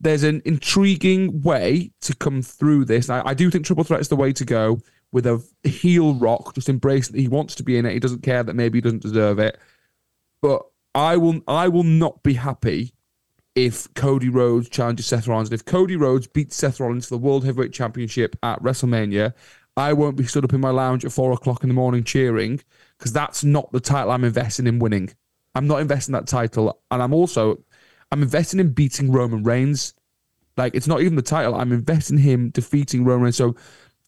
[0.00, 3.10] there's an intriguing way to come through this.
[3.10, 4.80] I, I do think triple threat is the way to go
[5.12, 7.92] with a heel rock, just embrace that he wants to be in it.
[7.92, 9.58] He doesn't care that maybe he doesn't deserve it.
[10.40, 10.62] But
[10.94, 12.92] I will I will not be happy
[13.54, 15.48] if Cody Rhodes challenges Seth Rollins.
[15.48, 19.34] And if Cody Rhodes beats Seth Rollins for the World Heavyweight Championship at WrestleMania,
[19.76, 22.60] I won't be stood up in my lounge at four o'clock in the morning cheering
[22.98, 25.10] because that's not the title I'm investing in winning.
[25.54, 27.62] I'm not investing that title, and I'm also
[28.12, 29.94] I'm investing in beating Roman Reigns.
[30.56, 31.54] Like it's not even the title.
[31.54, 33.36] I'm investing him defeating Roman Reigns.
[33.36, 33.56] So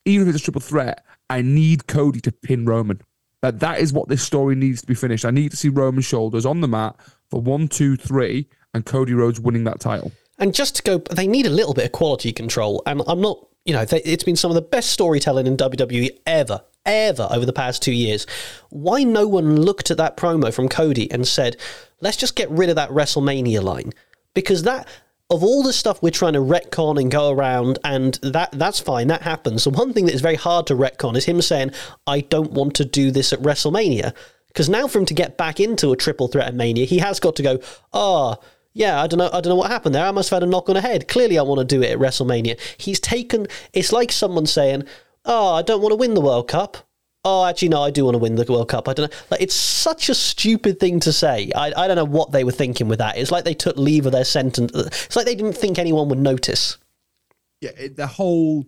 [0.04, 3.00] even if it's a triple threat, I need Cody to pin Roman.
[3.40, 5.24] That that is what this story needs to be finished.
[5.24, 6.96] I need to see Roman's shoulders on the mat
[7.28, 10.12] for one, two, three, and Cody Rhodes winning that title.
[10.38, 12.82] And just to go, they need a little bit of quality control.
[12.86, 16.10] And I'm not, you know, they, it's been some of the best storytelling in WWE
[16.26, 18.26] ever, ever over the past two years.
[18.70, 21.56] Why no one looked at that promo from Cody and said,
[22.00, 23.92] let's just get rid of that WrestleMania line?
[24.34, 24.88] Because that
[25.32, 29.08] of all the stuff we're trying to retcon and go around, and that that's fine,
[29.08, 29.64] that happens.
[29.64, 31.72] The one thing that is very hard to retcon is him saying,
[32.06, 34.12] "I don't want to do this at WrestleMania,"
[34.48, 37.18] because now for him to get back into a triple threat at Mania, he has
[37.18, 37.58] got to go,
[37.92, 38.42] "Ah." Oh,
[38.74, 39.30] yeah, I don't know.
[39.32, 40.06] I don't know what happened there.
[40.06, 41.08] I must have had a knock on the head.
[41.08, 42.58] Clearly, I want to do it at WrestleMania.
[42.78, 43.46] He's taken.
[43.72, 44.84] It's like someone saying,
[45.24, 46.78] "Oh, I don't want to win the World Cup
[47.24, 48.88] oh, actually, no, I do want to win the World Cup.
[48.88, 49.18] I don't know.
[49.30, 51.50] Like, it's such a stupid thing to say.
[51.54, 53.16] I, I don't know what they were thinking with that.
[53.16, 54.72] It's like they took leave of their sentence.
[54.74, 56.78] It's like they didn't think anyone would notice.
[57.60, 58.66] Yeah, it, the whole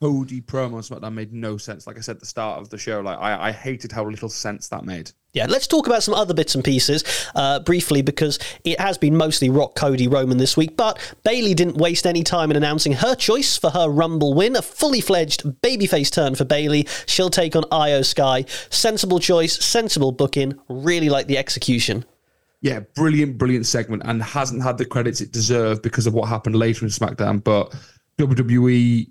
[0.00, 1.86] Cody promo SmackDown made no sense.
[1.86, 4.28] Like I said at the start of the show, like I, I hated how little
[4.28, 5.10] sense that made.
[5.38, 7.04] Yeah, let's talk about some other bits and pieces
[7.36, 10.76] uh, briefly because it has been mostly Rock, Cody, Roman this week.
[10.76, 14.62] But Bayley didn't waste any time in announcing her choice for her Rumble win, a
[14.62, 16.88] fully fledged babyface turn for Bayley.
[17.06, 18.46] She'll take on Iyo Sky.
[18.70, 20.58] Sensible choice, sensible booking.
[20.68, 22.04] Really like the execution.
[22.60, 26.56] Yeah, brilliant, brilliant segment, and hasn't had the credits it deserved because of what happened
[26.56, 27.44] later in SmackDown.
[27.44, 27.72] But
[28.18, 29.08] WWE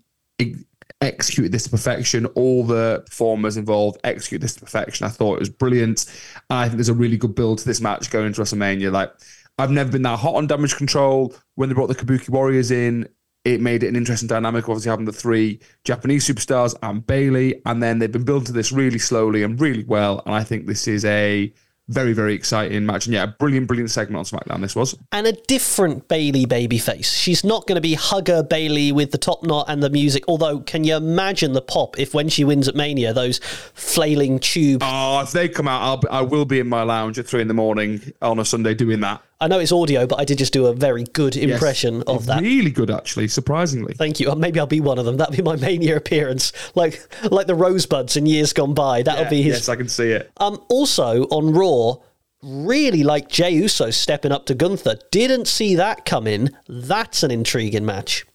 [1.02, 2.26] executed this to perfection.
[2.28, 5.06] All the performers involved executed this to perfection.
[5.06, 6.06] I thought it was brilliant.
[6.50, 8.92] I think there's a really good build to this match going into WrestleMania.
[8.92, 9.12] Like,
[9.60, 11.34] I've never been that hot on damage control.
[11.56, 13.08] When they brought the Kabuki Warriors in,
[13.46, 14.68] it made it an interesting dynamic.
[14.68, 18.72] Obviously, having the three Japanese superstars and Bayley, and then they've been building to this
[18.72, 20.22] really slowly and really well.
[20.26, 21.54] And I think this is a
[21.90, 23.06] very, very exciting match.
[23.06, 24.96] And yeah, a brilliant, brilliant segment on SmackDown this was.
[25.12, 27.06] And a different Bayley babyface.
[27.06, 30.24] She's not going to be hugger Bayley with the top knot and the music.
[30.28, 33.40] Although, can you imagine the pop if when she wins at Mania, those
[33.74, 34.84] flailing tubes?
[34.86, 37.42] Oh, if they come out, I'll be, I will be in my lounge at three
[37.42, 39.22] in the morning on a Sunday doing that.
[39.40, 42.08] I know it's audio, but I did just do a very good impression yes.
[42.08, 42.42] of that.
[42.42, 43.94] Really good, actually, surprisingly.
[43.94, 44.34] Thank you.
[44.36, 45.18] Maybe I'll be one of them.
[45.18, 47.00] That'll be my mania appearance, like
[47.32, 49.04] like the Rosebuds in years gone by.
[49.04, 49.56] That'll yeah, be his.
[49.58, 50.32] Yes, I can see it.
[50.38, 51.98] Um, also on Raw,
[52.42, 54.98] really like Jey Uso stepping up to Gunther.
[55.12, 56.50] Didn't see that coming.
[56.68, 58.26] That's an intriguing match.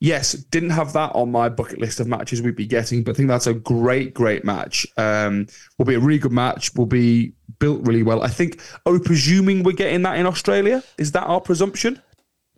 [0.00, 3.14] Yes, didn't have that on my bucket list of matches we'd be getting, but I
[3.14, 4.86] think that's a great, great match.
[4.96, 6.72] Um, will be a really good match.
[6.76, 8.22] Will be built really well.
[8.22, 8.60] I think.
[8.86, 10.84] Are we presuming we're getting that in Australia?
[10.98, 12.00] Is that our presumption?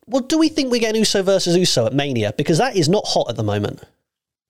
[0.07, 2.35] Well, do we think we're getting Uso versus Uso at Mania?
[2.37, 3.83] Because that is not hot at the moment.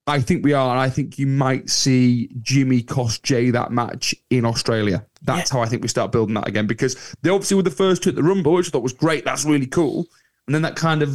[0.07, 4.15] I think we are, and I think you might see Jimmy cost Jey that match
[4.31, 5.07] in Australia.
[5.23, 5.59] That's yeah.
[5.59, 8.11] how I think we start building that again because they obviously were the first two
[8.11, 9.25] at the Rumble, which I thought was great.
[9.25, 10.07] That's really cool,
[10.47, 11.11] and then that kind of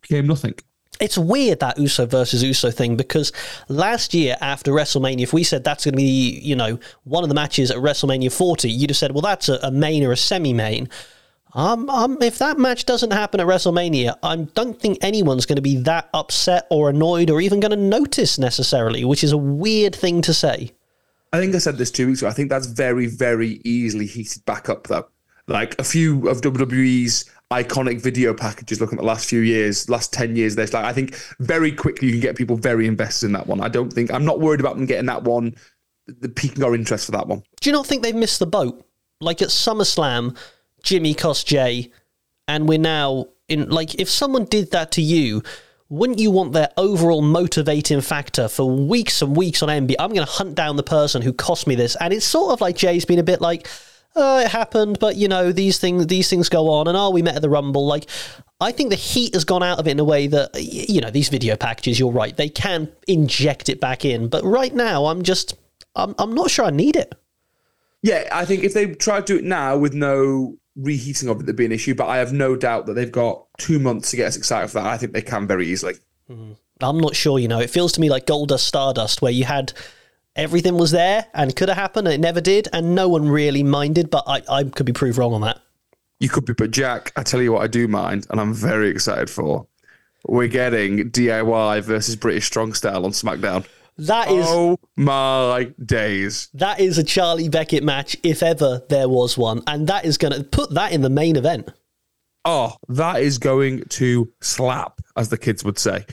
[0.00, 0.54] became nothing.
[1.00, 3.32] It's weird that Uso versus Uso thing because
[3.68, 7.28] last year after WrestleMania, if we said that's going to be, you know, one of
[7.28, 10.16] the matches at WrestleMania 40, you'd have said, well, that's a, a main or a
[10.16, 10.88] semi main.
[11.54, 15.62] Um, um, if that match doesn't happen at WrestleMania, I don't think anyone's going to
[15.62, 19.94] be that upset or annoyed or even going to notice necessarily, which is a weird
[19.94, 20.72] thing to say.
[21.32, 22.28] I think I said this two weeks ago.
[22.28, 25.08] I think that's very, very easily heated back up, though.
[25.46, 27.30] Like a few of WWE's
[27.62, 30.92] iconic video packages looking at the last few years, last 10 years, there's like, I
[30.92, 33.60] think very quickly you can get people very invested in that one.
[33.60, 35.54] I don't think, I'm not worried about them getting that one,
[36.06, 37.42] the peaking our interest for that one.
[37.60, 38.84] Do you not think they've missed the boat?
[39.20, 40.36] Like at SummerSlam,
[40.82, 41.90] Jimmy cost Jey,
[42.46, 45.42] and we're now in, like, if someone did that to you,
[45.88, 49.94] wouldn't you want their overall motivating factor for weeks and weeks on MB?
[49.98, 51.96] I'm going to hunt down the person who cost me this.
[52.00, 53.68] And it's sort of like Jey's been a bit like,
[54.16, 57.22] oh, it happened, but you know, these things these things go on, and oh, we
[57.22, 57.86] met at the Rumble.
[57.86, 58.06] Like,
[58.60, 61.10] I think the heat has gone out of it in a way that you know
[61.10, 61.98] these video packages.
[61.98, 65.54] You're right; they can inject it back in, but right now, I'm just
[65.94, 67.14] I'm I'm not sure I need it.
[68.02, 71.46] Yeah, I think if they try to do it now with no reheating of it,
[71.46, 71.94] there'd be an issue.
[71.94, 74.74] But I have no doubt that they've got two months to get us excited for
[74.74, 74.86] that.
[74.86, 75.94] I think they can very easily.
[76.30, 76.52] Mm-hmm.
[76.80, 77.38] I'm not sure.
[77.38, 79.72] You know, it feels to me like Goldust Stardust, where you had
[80.36, 83.62] everything was there and could have happened and it never did and no one really
[83.62, 85.60] minded but I, I could be proved wrong on that.
[86.20, 88.88] You could be but jack i tell you what i do mind and i'm very
[88.88, 89.66] excited for.
[90.26, 93.66] We're getting diy versus british strong style on smackdown.
[93.96, 96.48] That is oh my days.
[96.54, 100.34] That is a charlie beckett match if ever there was one and that is going
[100.34, 101.68] to put that in the main event.
[102.44, 106.04] Oh that is going to slap as the kids would say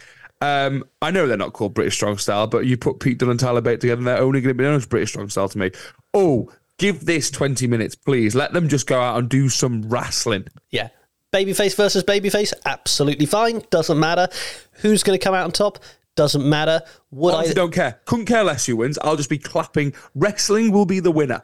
[0.42, 3.40] um, I know they're not called British Strong Style, but you put Pete Dunne and
[3.40, 5.58] Tyler Bate together, and they're only going to be known as British Strong Style to
[5.58, 5.72] me.
[6.14, 8.34] Oh, give this 20 minutes, please.
[8.34, 10.48] Let them just go out and do some wrestling.
[10.72, 10.90] Yeah.
[11.32, 13.64] Babyface versus babyface, absolutely fine.
[13.70, 14.28] Doesn't matter.
[14.74, 15.80] Who's going to come out on top?
[16.16, 16.82] Doesn't matter.
[17.12, 18.02] Would I don't care.
[18.06, 19.00] Couldn't care less who wins.
[19.02, 19.94] I'll just be clapping.
[20.14, 21.42] Wrestling will be the winner.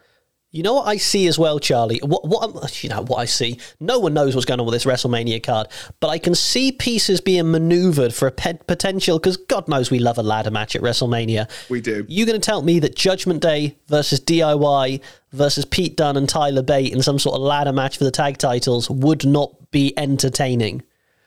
[0.50, 2.00] You know what I see as well, Charlie.
[2.02, 3.60] What what you know what I see.
[3.80, 5.68] No one knows what's going on with this WrestleMania card,
[6.00, 9.18] but I can see pieces being manoeuvred for a potential.
[9.18, 11.50] Because God knows we love a ladder match at WrestleMania.
[11.68, 12.06] We do.
[12.08, 16.62] You going to tell me that Judgment Day versus DIY versus Pete Dunne and Tyler
[16.62, 20.82] Bate in some sort of ladder match for the tag titles would not be entertaining?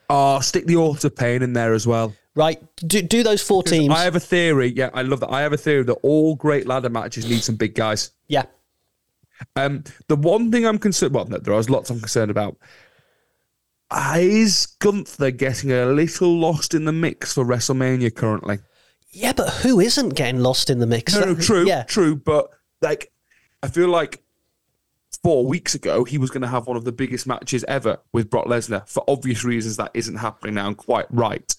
[0.10, 2.16] Oh, stick the Authors of Pain in there as well.
[2.34, 3.94] Right, do, do those four teams.
[3.94, 4.74] I have a theory.
[4.76, 5.32] Yeah, I love that.
[5.32, 8.12] I have a theory that all great ladder matches need some big guys.
[8.28, 8.46] Yeah,
[9.56, 12.58] um, the one thing I'm concerned, well, no, there are lots I'm concerned about.
[14.16, 18.60] Is Gunther getting a little lost in the mix for WrestleMania currently?
[19.12, 21.14] Yeah, but who isn't getting lost in the mix?
[21.14, 21.84] No, no, true, yeah.
[21.84, 22.16] true.
[22.16, 22.50] But
[22.82, 23.12] like,
[23.62, 24.24] I feel like
[25.22, 28.30] four weeks ago he was going to have one of the biggest matches ever with
[28.30, 28.88] Brock Lesnar.
[28.88, 31.54] For obvious reasons, that isn't happening now, and quite right.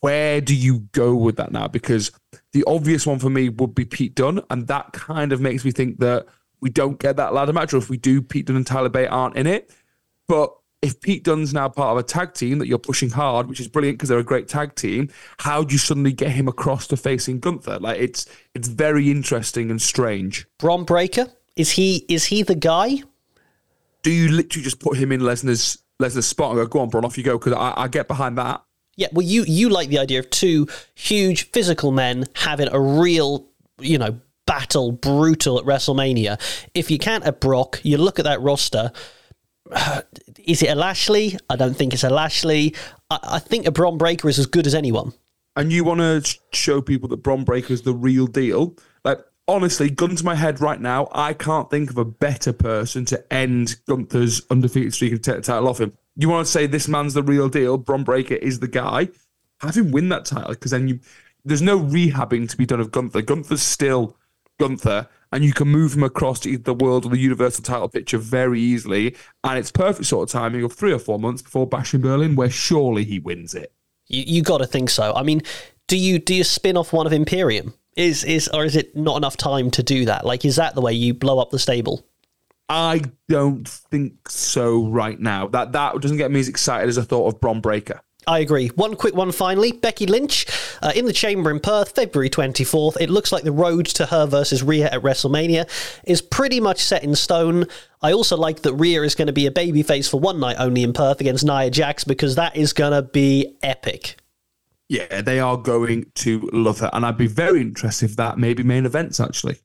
[0.00, 1.68] Where do you go with that now?
[1.68, 2.10] Because
[2.52, 5.70] the obvious one for me would be Pete Dunne, and that kind of makes me
[5.70, 6.26] think that
[6.60, 9.08] we don't get that ladder match, or if we do, Pete Dunne and Tyler Bate
[9.08, 9.70] aren't in it.
[10.26, 13.60] But if Pete Dunne's now part of a tag team that you're pushing hard, which
[13.60, 16.86] is brilliant because they're a great tag team, how do you suddenly get him across
[16.88, 17.78] to facing Gunther?
[17.80, 20.46] Like it's it's very interesting and strange.
[20.58, 23.02] Bron Breakker is he is he the guy?
[24.02, 27.04] Do you literally just put him in Lesnar's Lesnar's spot and go, go on, Bron,
[27.04, 27.38] off you go?
[27.38, 28.62] Because I, I get behind that.
[28.96, 33.48] Yeah, well, you you like the idea of two huge physical men having a real,
[33.80, 36.40] you know, battle brutal at WrestleMania.
[36.74, 38.90] If you can't have Brock, you look at that roster.
[40.44, 41.38] is it a Lashley?
[41.50, 42.74] I don't think it's a Lashley.
[43.10, 45.12] I, I think a Bron Breakker is as good as anyone.
[45.54, 48.74] And you want to show people that Bron Breakker is the real deal?
[49.04, 53.04] Like, honestly, gun to my head right now, I can't think of a better person
[53.06, 55.92] to end Gunther's undefeated streak and take the title off him.
[56.16, 57.76] You want to say this man's the real deal?
[57.76, 59.08] Bron Breakker is the guy.
[59.60, 61.00] Have him win that title because then you
[61.44, 63.22] there's no rehabbing to be done of Gunther.
[63.22, 64.16] Gunther's still
[64.58, 67.88] Gunther, and you can move him across to either the world or the universal title
[67.88, 69.16] picture very easily.
[69.44, 72.36] And it's perfect sort of timing of three or four months before Bash in Berlin,
[72.36, 73.72] where surely he wins it.
[74.06, 75.12] You, you got to think so.
[75.14, 75.42] I mean,
[75.86, 77.74] do you do you spin off one of Imperium?
[77.96, 80.24] Is is or is it not enough time to do that?
[80.24, 82.04] Like, is that the way you blow up the stable?
[82.68, 85.48] I don't think so right now.
[85.48, 88.00] That that doesn't get me as excited as I thought of Bron Breakker.
[88.28, 88.68] I agree.
[88.68, 89.72] One quick one finally.
[89.72, 90.46] Becky Lynch
[90.82, 93.00] uh, in the Chamber in Perth, February 24th.
[93.00, 95.66] It looks like the road to her versus Rhea at WrestleMania
[96.04, 97.64] is pretty much set in stone.
[98.02, 100.82] I also like that Rhea is going to be a babyface for one night only
[100.82, 104.18] in Perth against Nia Jax because that is going to be epic.
[104.90, 106.90] Yeah, they are going to love her.
[106.92, 109.58] And I'd be very interested if that maybe main events actually.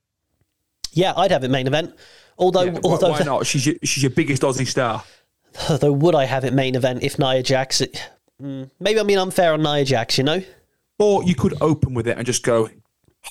[0.93, 1.95] Yeah, I'd have it main event.
[2.37, 3.45] Although, yeah, although why not?
[3.45, 5.03] She's your, she's your biggest Aussie star.
[5.79, 7.81] Though, would I have it main event if Nia Jax?
[8.41, 10.41] Mm, maybe I'm being unfair on Nia Jax, you know?
[10.99, 12.69] Or you could open with it and just go,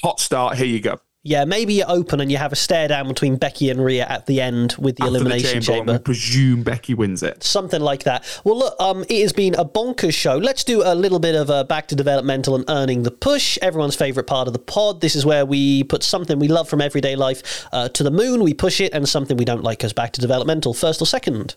[0.02, 0.98] hot start, here you go.
[1.24, 4.26] Yeah, maybe you open and you have a stare down between Becky and Rhea at
[4.26, 5.92] the end with the After elimination the chamber.
[5.92, 5.98] chamber.
[6.00, 7.44] presume Becky wins it.
[7.44, 8.24] Something like that.
[8.42, 10.36] Well, look, um, it has been a bonkers show.
[10.36, 13.56] Let's do a little bit of a back to developmental and earning the push.
[13.62, 15.00] Everyone's favorite part of the pod.
[15.00, 18.42] This is where we put something we love from everyday life uh, to the moon.
[18.42, 20.74] We push it, and something we don't like goes back to developmental.
[20.74, 21.54] First or second?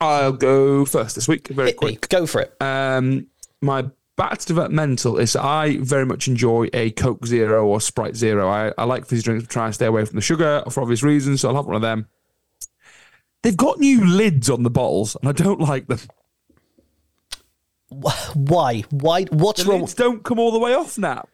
[0.00, 1.48] I'll go first this week.
[1.48, 2.02] Very Hit quick.
[2.02, 2.08] Me.
[2.08, 2.54] Go for it.
[2.60, 3.26] Um,
[3.60, 3.86] my
[4.16, 8.48] back to developmental is I very much enjoy a Coke Zero or Sprite Zero.
[8.48, 11.02] I, I like fizzy drinks, but try and stay away from the sugar for obvious
[11.02, 11.40] reasons.
[11.40, 12.06] So I'll have one of them.
[13.42, 16.00] They've got new lids on the bottles, and I don't like them.
[17.88, 18.84] Why?
[18.90, 19.24] Why?
[19.24, 19.80] What's the wrong?
[19.80, 21.26] Lids don't come all the way off now.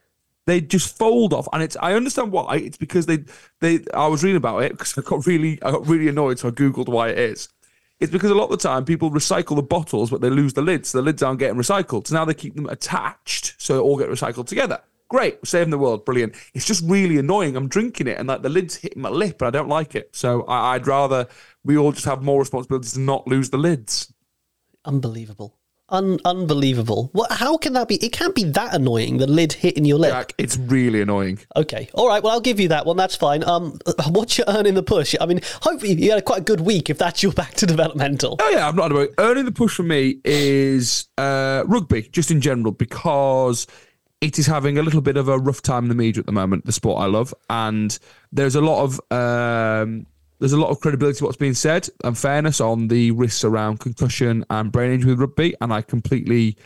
[0.46, 1.76] They just fold off, and it's.
[1.80, 2.56] I understand why.
[2.56, 3.24] It's because they.
[3.60, 3.80] They.
[3.92, 5.60] I was reading about it because I got really.
[5.62, 7.48] I got really annoyed, so I googled why it is.
[7.98, 10.62] It's because a lot of the time people recycle the bottles, but they lose the
[10.62, 10.90] lids.
[10.90, 12.06] So the lids aren't getting recycled.
[12.06, 14.80] So now they keep them attached, so they all get recycled together.
[15.08, 16.34] Great, saving the world, brilliant.
[16.52, 17.56] It's just really annoying.
[17.56, 20.14] I'm drinking it, and like the lid's hitting my lip, and I don't like it.
[20.14, 21.28] So I, I'd rather
[21.64, 24.12] we all just have more responsibility to not lose the lids.
[24.84, 25.56] Unbelievable.
[25.88, 27.10] Un- unbelievable.
[27.12, 27.30] What?
[27.30, 27.94] How can that be?
[27.96, 29.18] It can't be that annoying.
[29.18, 30.12] The lid hitting your lip.
[30.12, 31.38] Jack, it's really annoying.
[31.54, 31.88] Okay.
[31.94, 32.20] All right.
[32.20, 32.96] Well, I'll give you that one.
[32.96, 33.44] That's fine.
[33.44, 33.78] Um,
[34.08, 35.14] what's your earning the push?
[35.20, 38.36] I mean, hopefully you had quite a good week if that's your back to developmental.
[38.40, 42.40] Oh yeah, I'm not about earning the push for me is uh, rugby, just in
[42.40, 43.68] general, because
[44.20, 46.32] it is having a little bit of a rough time in the media at the
[46.32, 46.64] moment.
[46.64, 47.96] The sport I love, and
[48.32, 50.06] there's a lot of um,
[50.38, 53.80] there's a lot of credibility to what's being said and fairness on the risks around
[53.80, 55.54] concussion and brain injury with rugby.
[55.60, 56.56] And I completely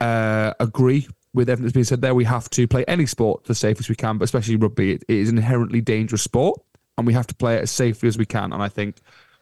[0.00, 2.14] uh, agree with everything that's been said there.
[2.14, 4.92] We have to play any sport the safest we can, but especially rugby.
[4.92, 6.60] it, it is an inherently dangerous sport,
[6.98, 8.52] and we have to play it as safely as we can.
[8.52, 8.96] And I think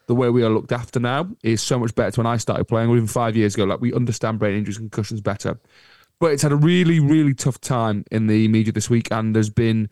[0.07, 2.65] the way we are looked after now is so much better to when I started
[2.67, 3.65] playing, or even five years ago.
[3.65, 5.59] Like we understand brain injuries and concussions better.
[6.19, 9.51] But it's had a really, really tough time in the media this week, and there's
[9.51, 9.89] been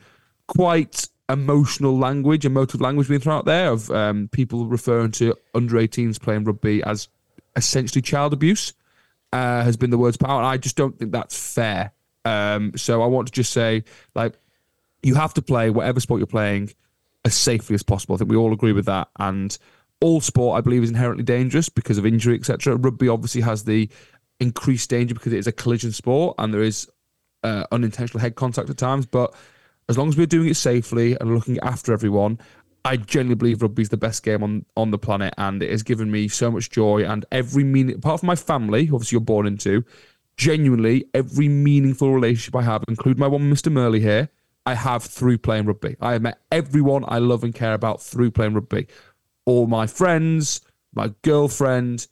[0.47, 5.76] quite emotional language, emotive language being thrown out there of um, people referring to under
[5.76, 7.09] 18s playing rugby as
[7.57, 8.72] essentially child abuse
[9.33, 10.39] uh, has been the words out.
[10.39, 11.93] And I just don't think that's fair.
[12.24, 14.35] Um, so I want to just say, like,
[15.03, 16.70] you have to play whatever sport you're playing
[17.24, 18.14] as safely as possible.
[18.14, 19.09] I think we all agree with that.
[19.18, 19.57] And
[20.01, 22.76] all sport, I believe, is inherently dangerous because of injury, etc.
[22.76, 23.89] Rugby obviously has the
[24.41, 26.89] increased danger because it is a collision sport and there is
[27.43, 29.07] uh, unintentional head contact at times.
[29.07, 29.35] But
[29.89, 32.39] as long as we're doing it safely and looking after everyone,
[32.84, 35.82] I genuinely believe rugby is the best game on, on the planet, and it has
[35.82, 37.05] given me so much joy.
[37.05, 39.84] And every meaning, apart from my family, obviously you're born into,
[40.36, 43.72] genuinely every meaningful relationship I have, including my one, Mr.
[43.72, 44.28] Murley here,
[44.64, 45.97] I have through playing rugby.
[46.01, 48.86] I have met everyone I love and care about through playing rugby.
[49.47, 50.61] All my friends,
[50.95, 52.07] my girlfriend,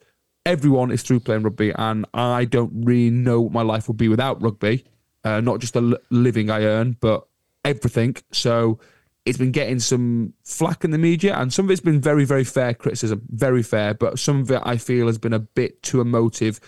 [0.46, 4.08] everyone is through playing rugby, and I don't really know what my life would be
[4.08, 4.84] without rugby.
[5.22, 7.26] Uh, not just the living I earn, but
[7.66, 8.16] everything.
[8.32, 8.78] So
[9.24, 12.44] it's been getting some flack in the media, and some of it's been very, very
[12.44, 13.92] fair criticism, very fair.
[13.92, 16.60] But some of it I feel has been a bit too emotive.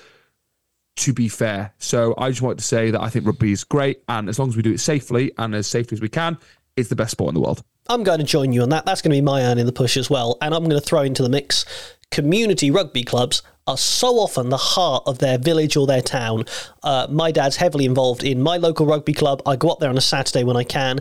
[1.02, 4.02] To be fair, so I just wanted to say that I think rugby is great,
[4.08, 6.36] and as long as we do it safely and as safely as we can,
[6.76, 7.62] it's the best sport in the world.
[7.88, 8.84] I'm going to join you on that.
[8.84, 11.02] That's going to be my earning the push as well, and I'm going to throw
[11.02, 11.64] into the mix
[12.10, 16.44] community rugby clubs are so often the heart of their village or their town.
[16.82, 19.42] Uh, my dad's heavily involved in my local rugby club.
[19.44, 21.00] I go up there on a Saturday when I can.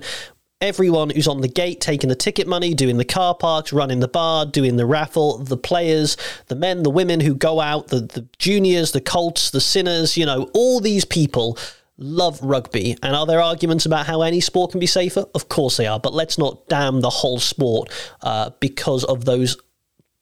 [0.61, 4.07] everyone who's on the gate taking the ticket money, doing the car parks, running the
[4.07, 8.27] bar, doing the raffle, the players, the men, the women who go out, the, the
[8.39, 11.57] juniors, the colts, the sinners, you know, all these people
[11.99, 12.95] love rugby.
[13.03, 15.25] And are there arguments about how any sport can be safer?
[15.33, 17.91] Of course they are, but let's not damn the whole sport
[18.21, 19.57] uh, because of those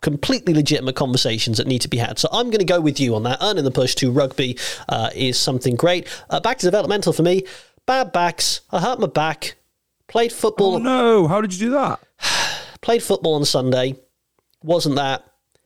[0.01, 2.19] completely legitimate conversations that need to be had.
[2.19, 3.39] So I'm going to go with you on that.
[3.41, 4.57] Earning the push to rugby
[4.89, 6.07] uh, is something great.
[6.29, 7.45] Uh, back to developmental for me.
[7.85, 8.61] Bad backs.
[8.71, 9.55] I hurt my back.
[10.07, 10.75] Played football.
[10.75, 11.27] Oh no!
[11.27, 11.99] How did you do that?
[12.81, 13.95] Played football on Sunday.
[14.63, 15.25] Wasn't that.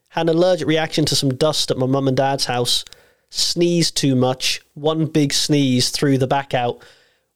[0.09, 2.84] Had an allergic reaction to some dust at my mum and dad's house.
[3.30, 4.61] Sneezed too much.
[4.73, 6.82] One big sneeze threw the back out.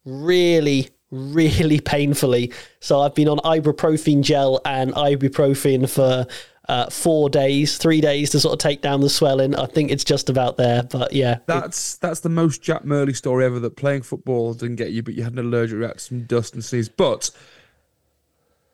[0.06, 2.52] Really, really painfully.
[2.80, 6.26] So I've been on ibuprofen gel and ibuprofen for
[6.70, 9.56] uh, four days, three days to sort of take down the swelling.
[9.56, 13.46] I think it's just about there, but yeah, that's that's the most Jack Murley story
[13.46, 13.60] ever.
[13.60, 16.64] That playing football didn't get you, but you had an allergic reaction to dust and
[16.64, 16.90] sneeze.
[16.90, 17.32] But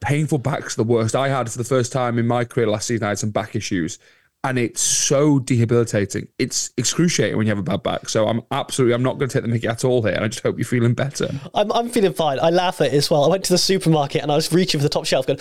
[0.02, 1.16] painful back's the worst.
[1.16, 3.06] I had for the first time in my career last season.
[3.06, 3.98] I had some back issues,
[4.46, 6.28] and it's so debilitating.
[6.38, 8.08] It's excruciating when you have a bad back.
[8.08, 10.14] So I'm absolutely, I'm not going to take the mickey at all here.
[10.14, 11.30] And I just hope you're feeling better.
[11.54, 12.40] I'm, I'm feeling fine.
[12.40, 13.26] I laugh at it as well.
[13.26, 15.40] I went to the supermarket and I was reaching for the top shelf going,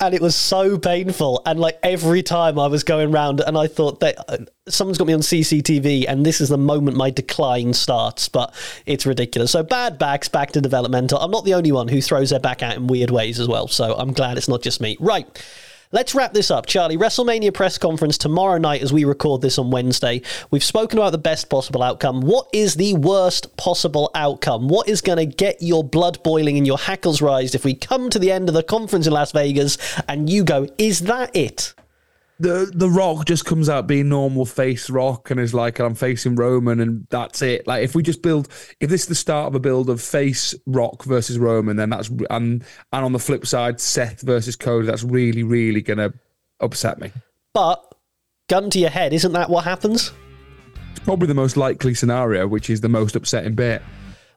[0.00, 1.42] and it was so painful.
[1.44, 5.06] And like every time I was going round and I thought that uh, someone's got
[5.06, 8.54] me on CCTV and this is the moment my decline starts, but
[8.86, 9.50] it's ridiculous.
[9.50, 11.18] So bad backs, back to developmental.
[11.18, 13.68] I'm not the only one who throws their back out in weird ways as well.
[13.68, 14.96] So I'm glad it's not just me.
[14.98, 15.26] Right.
[15.92, 16.96] Let's wrap this up, Charlie.
[16.96, 20.20] WrestleMania press conference tomorrow night as we record this on Wednesday.
[20.50, 22.22] We've spoken about the best possible outcome.
[22.22, 24.66] What is the worst possible outcome?
[24.66, 28.10] What is going to get your blood boiling and your hackles raised if we come
[28.10, 29.78] to the end of the conference in Las Vegas
[30.08, 31.72] and you go, is that it?
[32.38, 36.36] The the Rock just comes out being normal face Rock and is like, I'm facing
[36.36, 37.66] Roman and that's it.
[37.66, 38.48] Like if we just build,
[38.80, 42.10] if this is the start of a build of face Rock versus Roman, then that's
[42.30, 46.12] and and on the flip side, Seth versus Cody, that's really really gonna
[46.60, 47.10] upset me.
[47.54, 47.94] But
[48.48, 50.12] gun to your head, isn't that what happens?
[50.90, 53.82] It's probably the most likely scenario, which is the most upsetting bit.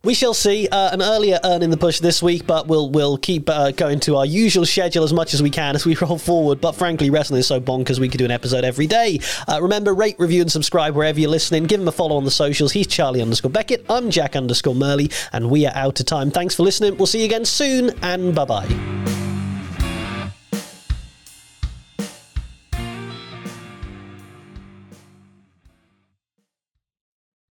[0.01, 3.49] We shall see uh, an earlier earning the push this week, but we'll we'll keep
[3.49, 6.61] uh, going to our usual schedule as much as we can as we roll forward.
[6.61, 9.19] But frankly, wrestling is so bonkers we could do an episode every day.
[9.45, 11.65] Uh, remember, rate, review, and subscribe wherever you're listening.
[11.65, 12.71] Give him a follow on the socials.
[12.71, 13.85] He's Charlie underscore Beckett.
[13.89, 16.31] I'm Jack underscore Murley, and we are out of time.
[16.31, 16.95] Thanks for listening.
[16.95, 19.18] We'll see you again soon, and bye bye.